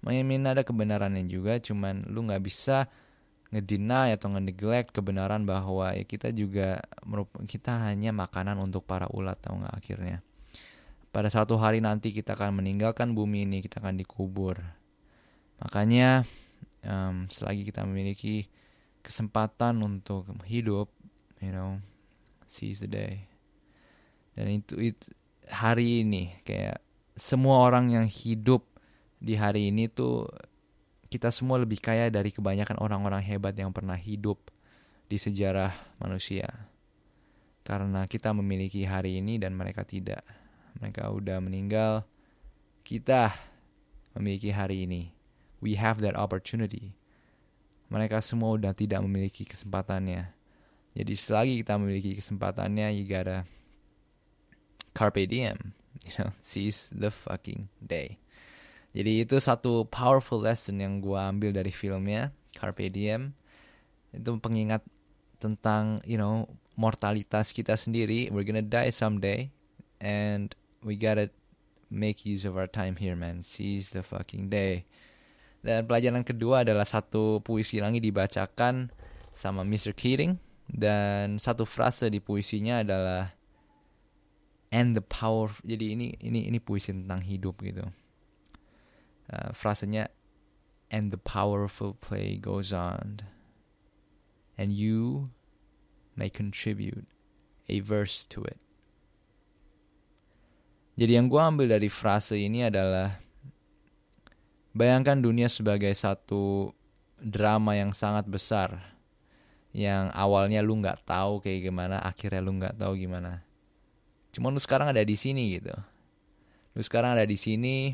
Mungkin 0.01 0.49
ada 0.49 0.65
kebenarannya 0.65 1.29
juga, 1.29 1.61
cuman 1.61 2.09
lu 2.09 2.25
nggak 2.25 2.41
bisa 2.41 2.89
ngedeny 3.55 4.19
atau 4.19 4.35
nge-neglect 4.35 4.91
kebenaran 4.91 5.47
bahwa 5.47 5.95
ya 5.95 6.03
kita 6.03 6.35
juga 6.35 6.83
kita 7.47 7.87
hanya 7.87 8.11
makanan 8.11 8.59
untuk 8.59 8.83
para 8.83 9.07
ulat 9.15 9.39
tau 9.39 9.55
nggak 9.55 9.75
akhirnya 9.79 10.19
pada 11.15 11.31
satu 11.31 11.55
hari 11.63 11.79
nanti 11.79 12.11
kita 12.11 12.35
akan 12.35 12.59
meninggalkan 12.59 13.15
bumi 13.15 13.47
ini, 13.47 13.63
kita 13.63 13.79
akan 13.79 14.03
dikubur. 14.03 14.59
Makanya 15.63 16.27
um, 16.83 17.31
selagi 17.31 17.63
kita 17.63 17.87
memiliki 17.87 18.51
kesempatan 18.99 19.79
untuk 19.87 20.27
hidup, 20.43 20.91
you 21.39 21.55
know, 21.55 21.79
seize 22.51 22.83
the 22.83 22.91
day. 22.91 23.31
Dan 24.35 24.59
itu, 24.59 24.91
itu 24.91 25.07
hari 25.47 26.03
ini 26.03 26.35
kayak 26.43 26.83
semua 27.15 27.63
orang 27.63 27.95
yang 27.95 28.11
hidup 28.11 28.67
di 29.23 29.39
hari 29.39 29.71
ini 29.71 29.87
tuh 29.87 30.27
kita 31.15 31.31
semua 31.31 31.63
lebih 31.63 31.79
kaya 31.79 32.11
dari 32.11 32.35
kebanyakan 32.35 32.83
orang-orang 32.83 33.23
hebat 33.23 33.55
yang 33.55 33.71
pernah 33.71 33.95
hidup 33.95 34.51
di 35.07 35.15
sejarah 35.15 35.71
manusia. 36.03 36.51
Karena 37.63 38.11
kita 38.11 38.35
memiliki 38.35 38.83
hari 38.83 39.23
ini 39.23 39.39
dan 39.39 39.55
mereka 39.55 39.87
tidak 39.87 40.27
mereka 40.75 41.15
udah 41.15 41.39
meninggal. 41.39 42.03
Kita 42.83 43.31
memiliki 44.19 44.51
hari 44.51 44.91
ini. 44.91 45.15
We 45.63 45.79
have 45.79 46.03
that 46.03 46.19
opportunity. 46.19 46.99
Mereka 47.95 48.19
semua 48.19 48.59
udah 48.59 48.75
tidak 48.75 48.99
memiliki 49.07 49.47
kesempatannya. 49.47 50.35
Jadi 50.99 51.15
selagi 51.15 51.63
kita 51.63 51.79
memiliki 51.79 52.19
kesempatannya, 52.19 52.91
you 52.91 53.07
gotta 53.07 53.47
carpe 54.99 55.23
diem. 55.31 55.79
You 56.03 56.27
know, 56.27 56.35
seize 56.43 56.91
the 56.91 57.15
fucking 57.15 57.71
day. 57.79 58.19
Jadi 58.95 59.27
itu 59.27 59.37
satu 59.43 59.91
powerful 59.91 60.39
lesson 60.39 60.79
yang 60.79 61.03
gue 61.03 61.19
ambil 61.19 61.51
dari 61.51 61.75
filmnya, 61.75 62.31
Carpe 62.55 62.87
Diem. 62.87 63.35
Itu 64.15 64.39
pengingat 64.39 64.87
tentang, 65.43 65.99
you 66.07 66.15
know, 66.15 66.47
mortalitas 66.79 67.51
kita 67.51 67.75
sendiri. 67.75 68.31
We're 68.31 68.47
gonna 68.47 68.63
die 68.63 68.95
someday. 68.95 69.51
And 69.99 70.55
we 70.87 70.95
gotta 70.95 71.35
make 71.91 72.23
use 72.23 72.47
of 72.47 72.55
our 72.55 72.71
time 72.71 73.03
here, 73.03 73.19
man. 73.19 73.43
Seize 73.43 73.91
the 73.91 74.07
fucking 74.07 74.47
day. 74.47 74.87
Dan 75.65 75.89
pelajaran 75.89 76.23
kedua 76.23 76.63
adalah 76.63 76.85
satu 76.87 77.41
puisi 77.41 77.81
lagi 77.81 77.99
dibacakan 77.99 78.93
sama 79.35 79.67
Mr. 79.67 79.97
Keating 79.97 80.37
dan 80.69 81.41
satu 81.41 81.65
frase 81.65 82.13
di 82.13 82.21
puisinya 82.21 82.85
adalah 82.85 83.33
and 84.69 84.93
the 84.93 85.03
power. 85.03 85.51
Jadi 85.65 85.97
ini 85.97 86.07
ini 86.21 86.47
ini 86.53 86.59
puisi 86.61 86.93
tentang 86.93 87.25
hidup 87.25 87.65
gitu. 87.65 87.89
Uh, 89.25 89.57
frasenya 89.57 90.13
and 90.93 91.09
the 91.09 91.17
powerful 91.17 91.97
play 91.97 92.37
goes 92.37 92.77
on 92.77 93.25
and 94.61 94.71
you 94.77 95.33
may 96.13 96.29
contribute 96.29 97.09
a 97.69 97.81
verse 97.81 98.29
to 98.29 98.45
it. 98.45 98.61
Jadi 100.95 101.19
yang 101.19 101.27
gue 101.27 101.41
ambil 101.41 101.67
dari 101.67 101.89
frase 101.91 102.39
ini 102.39 102.69
adalah 102.69 103.19
bayangkan 104.77 105.19
dunia 105.19 105.51
sebagai 105.51 105.91
satu 105.97 106.71
drama 107.19 107.75
yang 107.75 107.91
sangat 107.97 108.29
besar 108.31 108.95
yang 109.75 110.15
awalnya 110.15 110.63
lu 110.63 110.79
nggak 110.79 111.03
tahu 111.03 111.43
kayak 111.43 111.67
gimana, 111.67 111.99
akhirnya 111.99 112.39
lu 112.39 112.55
nggak 112.55 112.79
tahu 112.79 112.95
gimana. 112.95 113.43
Cuma 114.31 114.55
lu 114.55 114.63
sekarang 114.63 114.95
ada 114.95 115.03
di 115.03 115.19
sini 115.19 115.59
gitu. 115.59 115.75
Lu 116.79 116.83
sekarang 116.87 117.19
ada 117.19 117.27
di 117.27 117.35
sini, 117.35 117.91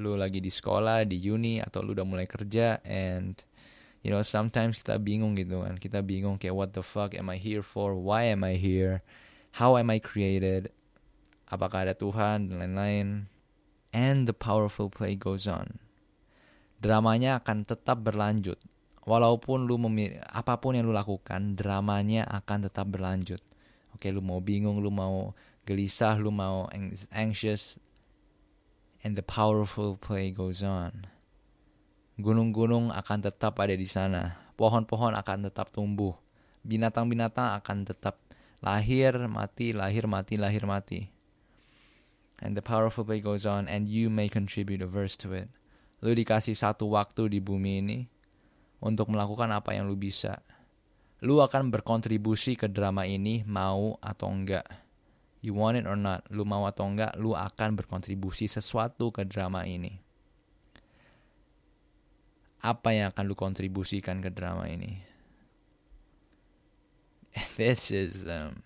lu 0.00 0.16
lagi 0.16 0.40
di 0.40 0.50
sekolah, 0.50 1.04
di 1.04 1.18
uni 1.28 1.60
atau 1.60 1.84
lu 1.84 1.92
udah 1.96 2.06
mulai 2.06 2.24
kerja 2.24 2.80
and 2.86 3.40
you 4.04 4.10
know 4.10 4.24
sometimes 4.24 4.80
kita 4.80 4.96
bingung 4.98 5.36
gitu 5.36 5.62
kan. 5.62 5.76
Kita 5.76 6.00
bingung 6.00 6.36
kayak 6.36 6.56
what 6.56 6.70
the 6.72 6.84
fuck 6.84 7.12
am 7.16 7.28
I 7.28 7.38
here 7.38 7.62
for? 7.62 7.92
Why 7.96 8.30
am 8.30 8.42
I 8.42 8.60
here? 8.60 9.04
How 9.56 9.76
am 9.76 9.92
I 9.92 10.00
created? 10.00 10.72
apakah 11.52 11.84
ada 11.84 11.92
Tuhan 11.92 12.48
dan 12.48 12.56
lain-lain. 12.64 13.28
And 13.92 14.24
the 14.24 14.32
powerful 14.32 14.88
play 14.88 15.20
goes 15.20 15.44
on. 15.44 15.76
Dramanya 16.80 17.44
akan 17.44 17.68
tetap 17.68 18.00
berlanjut. 18.00 18.56
Walaupun 19.04 19.68
lu 19.68 19.76
memilih 19.76 20.24
apa 20.24 20.56
pun 20.56 20.72
yang 20.72 20.88
lu 20.88 20.96
lakukan, 20.96 21.52
dramanya 21.52 22.24
akan 22.24 22.72
tetap 22.72 22.88
berlanjut. 22.88 23.44
Oke, 23.92 24.08
lu 24.08 24.24
mau 24.24 24.40
bingung, 24.40 24.80
lu 24.80 24.88
mau 24.88 25.36
gelisah, 25.68 26.16
lu 26.16 26.32
mau 26.32 26.64
anxious, 27.12 27.76
and 29.02 29.18
the 29.18 29.26
powerful 29.26 29.98
play 29.98 30.30
goes 30.32 30.62
on. 30.62 31.10
Gunung-gunung 32.16 32.94
akan 32.94 33.18
tetap 33.26 33.58
ada 33.58 33.74
di 33.74 33.86
sana. 33.86 34.38
Pohon-pohon 34.54 35.18
akan 35.18 35.50
tetap 35.50 35.74
tumbuh. 35.74 36.14
Binatang-binatang 36.62 37.58
akan 37.58 37.84
tetap 37.86 38.22
lahir, 38.62 39.18
mati, 39.26 39.74
lahir, 39.74 40.06
mati, 40.06 40.38
lahir, 40.38 40.64
mati 40.64 41.12
and 42.42 42.58
the 42.58 42.60
powerful 42.60 43.06
play 43.06 43.22
goes 43.22 43.46
on 43.46 43.70
and 43.70 43.86
you 43.86 44.10
may 44.10 44.26
contribute 44.26 44.82
a 44.82 44.90
verse 44.90 45.14
to 45.14 45.30
it. 45.32 45.46
Lu 46.02 46.10
dikasih 46.10 46.58
satu 46.58 46.90
waktu 46.90 47.30
di 47.30 47.38
bumi 47.38 47.78
ini 47.78 47.98
untuk 48.82 49.14
melakukan 49.14 49.54
apa 49.54 49.78
yang 49.78 49.86
lu 49.86 49.94
bisa. 49.94 50.42
Lu 51.22 51.38
akan 51.38 51.70
berkontribusi 51.70 52.58
ke 52.58 52.66
drama 52.66 53.06
ini 53.06 53.46
mau 53.46 53.94
atau 54.02 54.26
enggak. 54.26 54.66
You 55.42 55.58
want 55.58 55.74
it 55.74 55.90
or 55.90 55.98
not, 55.98 56.22
lu 56.30 56.46
mau 56.46 56.62
atau 56.70 56.86
enggak, 56.86 57.18
lu 57.18 57.34
akan 57.34 57.74
berkontribusi 57.74 58.46
sesuatu 58.46 59.10
ke 59.10 59.26
drama 59.26 59.66
ini. 59.66 59.98
Apa 62.62 62.94
yang 62.94 63.10
akan 63.10 63.26
lu 63.26 63.34
kontribusikan 63.34 64.22
ke 64.22 64.30
drama 64.30 64.70
ini? 64.70 65.02
This 67.58 67.90
is 67.90 68.22
um, 68.22 68.62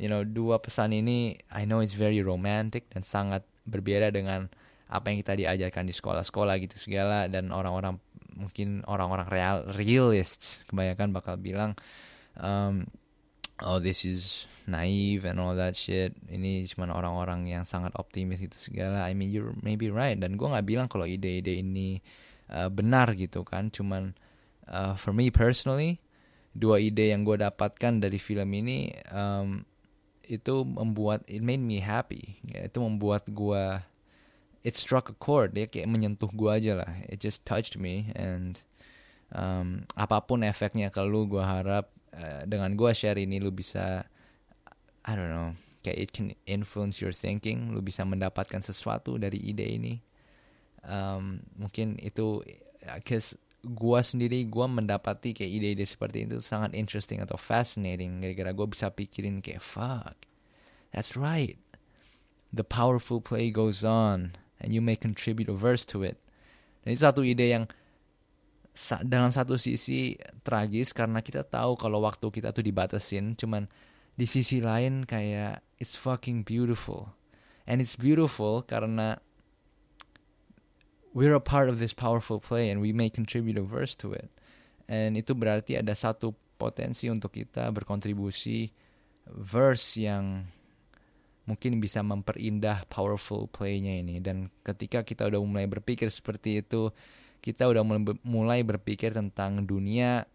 you 0.00 0.08
know 0.08 0.22
dua 0.22 0.62
pesan 0.62 0.94
ini 0.94 1.36
I 1.50 1.66
know 1.66 1.82
it's 1.82 1.92
very 1.92 2.22
romantic 2.22 2.88
dan 2.88 3.02
sangat 3.02 3.44
berbeda 3.66 4.14
dengan 4.14 4.48
apa 4.88 5.12
yang 5.12 5.20
kita 5.20 5.36
diajarkan 5.36 5.84
di 5.84 5.92
sekolah-sekolah 5.92 6.54
gitu 6.64 6.80
segala 6.80 7.28
dan 7.28 7.52
orang-orang 7.52 8.00
mungkin 8.32 8.80
orang-orang 8.88 9.28
real 9.28 9.56
realists 9.76 10.64
kebanyakan 10.70 11.12
bakal 11.12 11.36
bilang 11.36 11.76
um, 12.40 12.88
oh 13.62 13.78
this 13.82 14.06
is 14.06 14.46
naive 14.68 15.24
and 15.24 15.40
all 15.40 15.56
that 15.56 15.74
shit. 15.74 16.14
Ini 16.28 16.68
cuma 16.70 16.90
orang-orang 16.92 17.48
yang 17.48 17.64
sangat 17.64 17.96
optimis 17.96 18.44
itu 18.44 18.58
segala. 18.58 19.08
I 19.08 19.16
mean 19.16 19.32
you're 19.32 19.56
maybe 19.64 19.88
right. 19.88 20.14
Dan 20.14 20.36
gue 20.36 20.46
nggak 20.46 20.66
bilang 20.68 20.86
kalau 20.86 21.08
ide-ide 21.08 21.58
ini 21.58 21.98
uh, 22.52 22.68
benar 22.68 23.16
gitu 23.16 23.42
kan. 23.42 23.72
Cuman 23.72 24.14
uh, 24.68 24.94
for 24.94 25.16
me 25.16 25.32
personally 25.32 25.98
dua 26.52 26.82
ide 26.82 27.14
yang 27.14 27.22
gue 27.22 27.38
dapatkan 27.38 28.02
dari 28.02 28.18
film 28.18 28.50
ini 28.50 28.90
um, 29.14 29.62
itu 30.28 30.66
membuat 30.66 31.24
it 31.24 31.40
made 31.40 31.62
me 31.62 31.80
happy. 31.80 32.36
Ya, 32.44 32.68
itu 32.68 32.78
membuat 32.84 33.26
gue 33.32 33.80
it 34.62 34.76
struck 34.76 35.08
a 35.08 35.16
chord. 35.16 35.56
Dia 35.56 35.66
kayak 35.66 35.88
menyentuh 35.88 36.28
gue 36.30 36.50
aja 36.52 36.84
lah. 36.84 36.92
It 37.08 37.24
just 37.24 37.42
touched 37.48 37.80
me 37.80 38.12
and 38.12 38.60
um, 39.32 39.88
apa 39.96 40.20
pun 40.24 40.44
efeknya 40.44 40.92
ke 40.92 41.00
lu 41.04 41.24
gue 41.24 41.40
harap 41.42 41.88
uh, 42.14 42.42
dengan 42.48 42.72
gue 42.78 42.92
share 42.94 43.18
ini 43.18 43.40
lu 43.42 43.52
bisa 43.52 44.04
I 45.08 45.12
don't 45.16 45.32
know 45.32 45.52
kayak 45.80 45.98
it 45.98 46.10
can 46.12 46.34
influence 46.44 47.00
your 47.00 47.14
thinking. 47.14 47.72
Lu 47.72 47.80
bisa 47.80 48.04
mendapatkan 48.04 48.60
sesuatu 48.60 49.16
dari 49.16 49.40
ide 49.40 49.66
ini. 49.66 49.94
Um, 50.84 51.42
mungkin 51.58 51.98
itu 52.00 52.44
cause 53.04 53.34
gue 53.60 54.00
sendiri 54.00 54.46
gue 54.46 54.66
mendapati 54.70 55.34
kayak 55.34 55.50
ide-ide 55.50 55.82
seperti 55.82 56.24
itu 56.24 56.38
sangat 56.38 56.76
interesting 56.76 57.18
atau 57.20 57.34
fascinating. 57.34 58.22
Gara-gara 58.22 58.54
gue 58.54 58.66
bisa 58.70 58.86
pikirin 58.92 59.42
kayak 59.42 59.64
fuck 59.64 60.28
that's 60.92 61.16
right. 61.16 61.58
The 62.52 62.64
powerful 62.64 63.20
play 63.20 63.50
goes 63.50 63.84
on 63.84 64.32
and 64.60 64.72
you 64.72 64.80
may 64.80 64.96
contribute 64.96 65.48
a 65.48 65.56
verse 65.56 65.84
to 65.92 66.02
it. 66.02 66.16
Dan 66.84 66.96
itu 66.96 67.04
satu 67.04 67.20
ide 67.20 67.52
yang 67.52 67.68
dalam 69.02 69.34
satu 69.34 69.58
sisi 69.58 70.14
tragis 70.46 70.94
karena 70.94 71.18
kita 71.18 71.42
tahu 71.42 71.74
kalau 71.74 71.98
waktu 72.04 72.30
kita 72.30 72.54
tuh 72.54 72.62
dibatasin, 72.62 73.34
cuman 73.34 73.66
di 74.14 74.26
sisi 74.26 74.62
lain 74.62 75.02
kayak 75.02 75.62
it's 75.82 75.98
fucking 75.98 76.46
beautiful. 76.46 77.14
And 77.68 77.82
it's 77.82 77.98
beautiful 77.98 78.64
karena 78.64 79.20
we're 81.12 81.36
a 81.36 81.42
part 81.42 81.68
of 81.68 81.82
this 81.82 81.92
powerful 81.92 82.40
play 82.40 82.70
and 82.70 82.80
we 82.80 82.94
may 82.94 83.10
contribute 83.10 83.58
a 83.58 83.66
verse 83.66 83.98
to 84.00 84.14
it. 84.14 84.30
And 84.88 85.20
itu 85.20 85.36
berarti 85.36 85.76
ada 85.76 85.92
satu 85.92 86.32
potensi 86.56 87.06
untuk 87.12 87.36
kita 87.36 87.68
berkontribusi 87.70 88.72
verse 89.28 90.00
yang 90.00 90.48
mungkin 91.44 91.80
bisa 91.80 92.04
memperindah 92.04 92.84
powerful 92.92 93.48
playnya 93.48 94.04
ini 94.04 94.20
dan 94.20 94.52
ketika 94.60 95.00
kita 95.00 95.32
udah 95.32 95.40
mulai 95.40 95.64
berpikir 95.64 96.12
seperti 96.12 96.60
itu 96.60 96.92
kita 97.38 97.70
udah 97.70 97.82
mulai 98.26 98.60
berpikir 98.66 99.14
tentang 99.14 99.64
dunia 99.64 100.26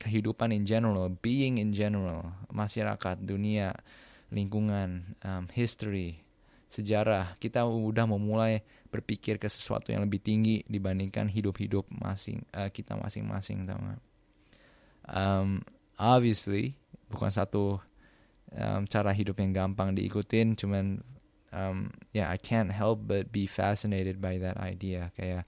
kehidupan 0.00 0.50
in 0.56 0.64
general 0.64 1.12
being 1.20 1.60
in 1.60 1.76
general 1.76 2.32
masyarakat 2.48 3.20
dunia 3.20 3.76
lingkungan 4.32 5.16
um, 5.20 5.44
history 5.52 6.24
sejarah. 6.72 7.36
Kita 7.36 7.68
udah 7.68 8.08
memulai 8.08 8.64
berpikir 8.88 9.36
ke 9.36 9.44
sesuatu 9.44 9.92
yang 9.92 10.08
lebih 10.08 10.24
tinggi 10.24 10.64
dibandingkan 10.64 11.28
hidup-hidup 11.28 11.84
masing 11.92 12.44
uh, 12.56 12.72
kita 12.72 12.96
masing-masing 12.96 13.68
um, 15.08 15.60
obviously 15.96 16.76
bukan 17.08 17.32
satu 17.32 17.80
um, 18.52 18.82
cara 18.88 19.12
hidup 19.12 19.40
yang 19.40 19.52
gampang 19.52 19.96
diikutin 19.96 20.56
cuman 20.56 21.00
um, 21.52 21.92
ya 22.12 22.24
yeah, 22.24 22.28
I 22.32 22.38
can't 22.40 22.72
help 22.72 23.04
but 23.04 23.32
be 23.32 23.44
fascinated 23.48 24.20
by 24.20 24.40
that 24.40 24.56
idea. 24.56 25.12
Kayak 25.16 25.44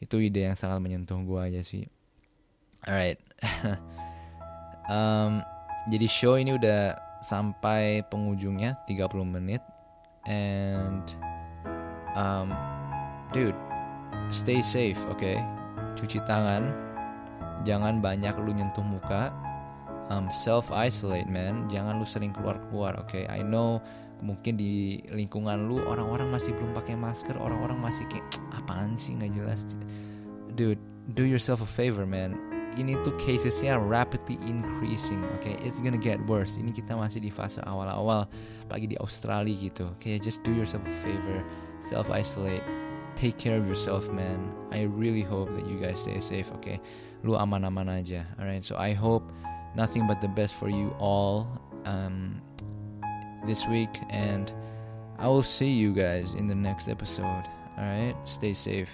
itu 0.00 0.16
ide 0.20 0.48
yang 0.52 0.58
sangat 0.58 0.78
menyentuh 0.82 1.18
gue 1.20 1.40
aja 1.40 1.62
sih. 1.64 1.86
Alright. 2.84 3.20
Um, 4.86 5.42
jadi 5.90 6.06
show 6.06 6.38
ini 6.38 6.54
udah 6.54 6.94
sampai 7.26 8.06
penghujungnya 8.06 8.78
30 8.86 9.26
menit. 9.26 9.58
And 10.30 11.02
um, 12.14 12.54
dude 13.34 13.58
stay 14.30 14.62
safe 14.62 14.98
oke? 15.10 15.18
Okay? 15.18 15.38
cuci 15.96 16.22
tangan. 16.28 16.70
Jangan 17.64 17.98
banyak 17.98 18.36
lu 18.38 18.54
nyentuh 18.54 18.84
muka. 18.84 19.32
Um, 20.06 20.30
self 20.30 20.70
isolate 20.70 21.26
man. 21.26 21.66
Jangan 21.66 21.98
lu 21.98 22.06
sering 22.06 22.30
keluar 22.30 22.62
keluar 22.70 22.94
oke? 23.00 23.10
Okay? 23.10 23.24
I 23.26 23.42
know 23.42 23.82
mungkin 24.24 24.56
di 24.56 25.04
lingkungan 25.12 25.68
lu 25.68 25.84
orang-orang 25.84 26.32
masih 26.32 26.56
belum 26.56 26.72
pakai 26.72 26.96
masker 26.96 27.36
orang-orang 27.36 27.76
masih 27.76 28.08
kayak 28.08 28.24
apaan 28.56 28.96
sih? 28.96 29.12
Nggak 29.16 29.32
jelas. 29.36 29.60
Dude 30.56 30.80
do 31.14 31.22
yourself 31.22 31.60
a 31.60 31.68
favor 31.68 32.08
man. 32.08 32.34
Ini 32.76 33.00
tuh 33.00 33.16
casesnya 33.16 33.80
rapidly 33.80 34.36
increasing 34.44 35.24
oke 35.32 35.40
okay? 35.40 35.56
it's 35.64 35.80
gonna 35.80 36.00
get 36.00 36.20
worse. 36.28 36.60
Ini 36.60 36.72
kita 36.72 36.92
masih 36.92 37.24
di 37.24 37.32
fase 37.32 37.60
awal-awal 37.64 38.28
apalagi 38.68 38.92
di 38.92 38.96
Australia 39.00 39.52
gitu. 39.56 39.88
Okay? 39.96 40.20
just 40.20 40.44
do 40.44 40.52
yourself 40.52 40.84
a 40.84 40.96
favor 41.04 41.40
self 41.80 42.08
isolate 42.12 42.64
take 43.16 43.40
care 43.40 43.56
of 43.56 43.64
yourself 43.64 44.12
man. 44.12 44.52
I 44.72 44.88
really 44.88 45.24
hope 45.24 45.48
that 45.56 45.64
you 45.64 45.80
guys 45.80 46.04
stay 46.04 46.20
safe 46.20 46.52
oke 46.52 46.64
okay? 46.64 46.76
lu 47.24 47.36
aman-aman 47.36 47.88
aja 48.04 48.28
alright? 48.36 48.64
So 48.64 48.76
I 48.76 48.92
hope 48.92 49.24
nothing 49.72 50.04
but 50.04 50.20
the 50.20 50.28
best 50.32 50.56
for 50.56 50.68
you 50.68 50.92
all. 51.00 51.48
Um, 51.88 52.44
this 53.46 53.66
week, 53.66 54.00
and 54.10 54.52
I 55.18 55.28
will 55.28 55.42
see 55.42 55.70
you 55.70 55.92
guys 55.92 56.34
in 56.34 56.46
the 56.48 56.54
next 56.54 56.88
episode. 56.88 57.44
All 57.78 57.84
right, 57.84 58.14
stay 58.24 58.54
safe. 58.54 58.90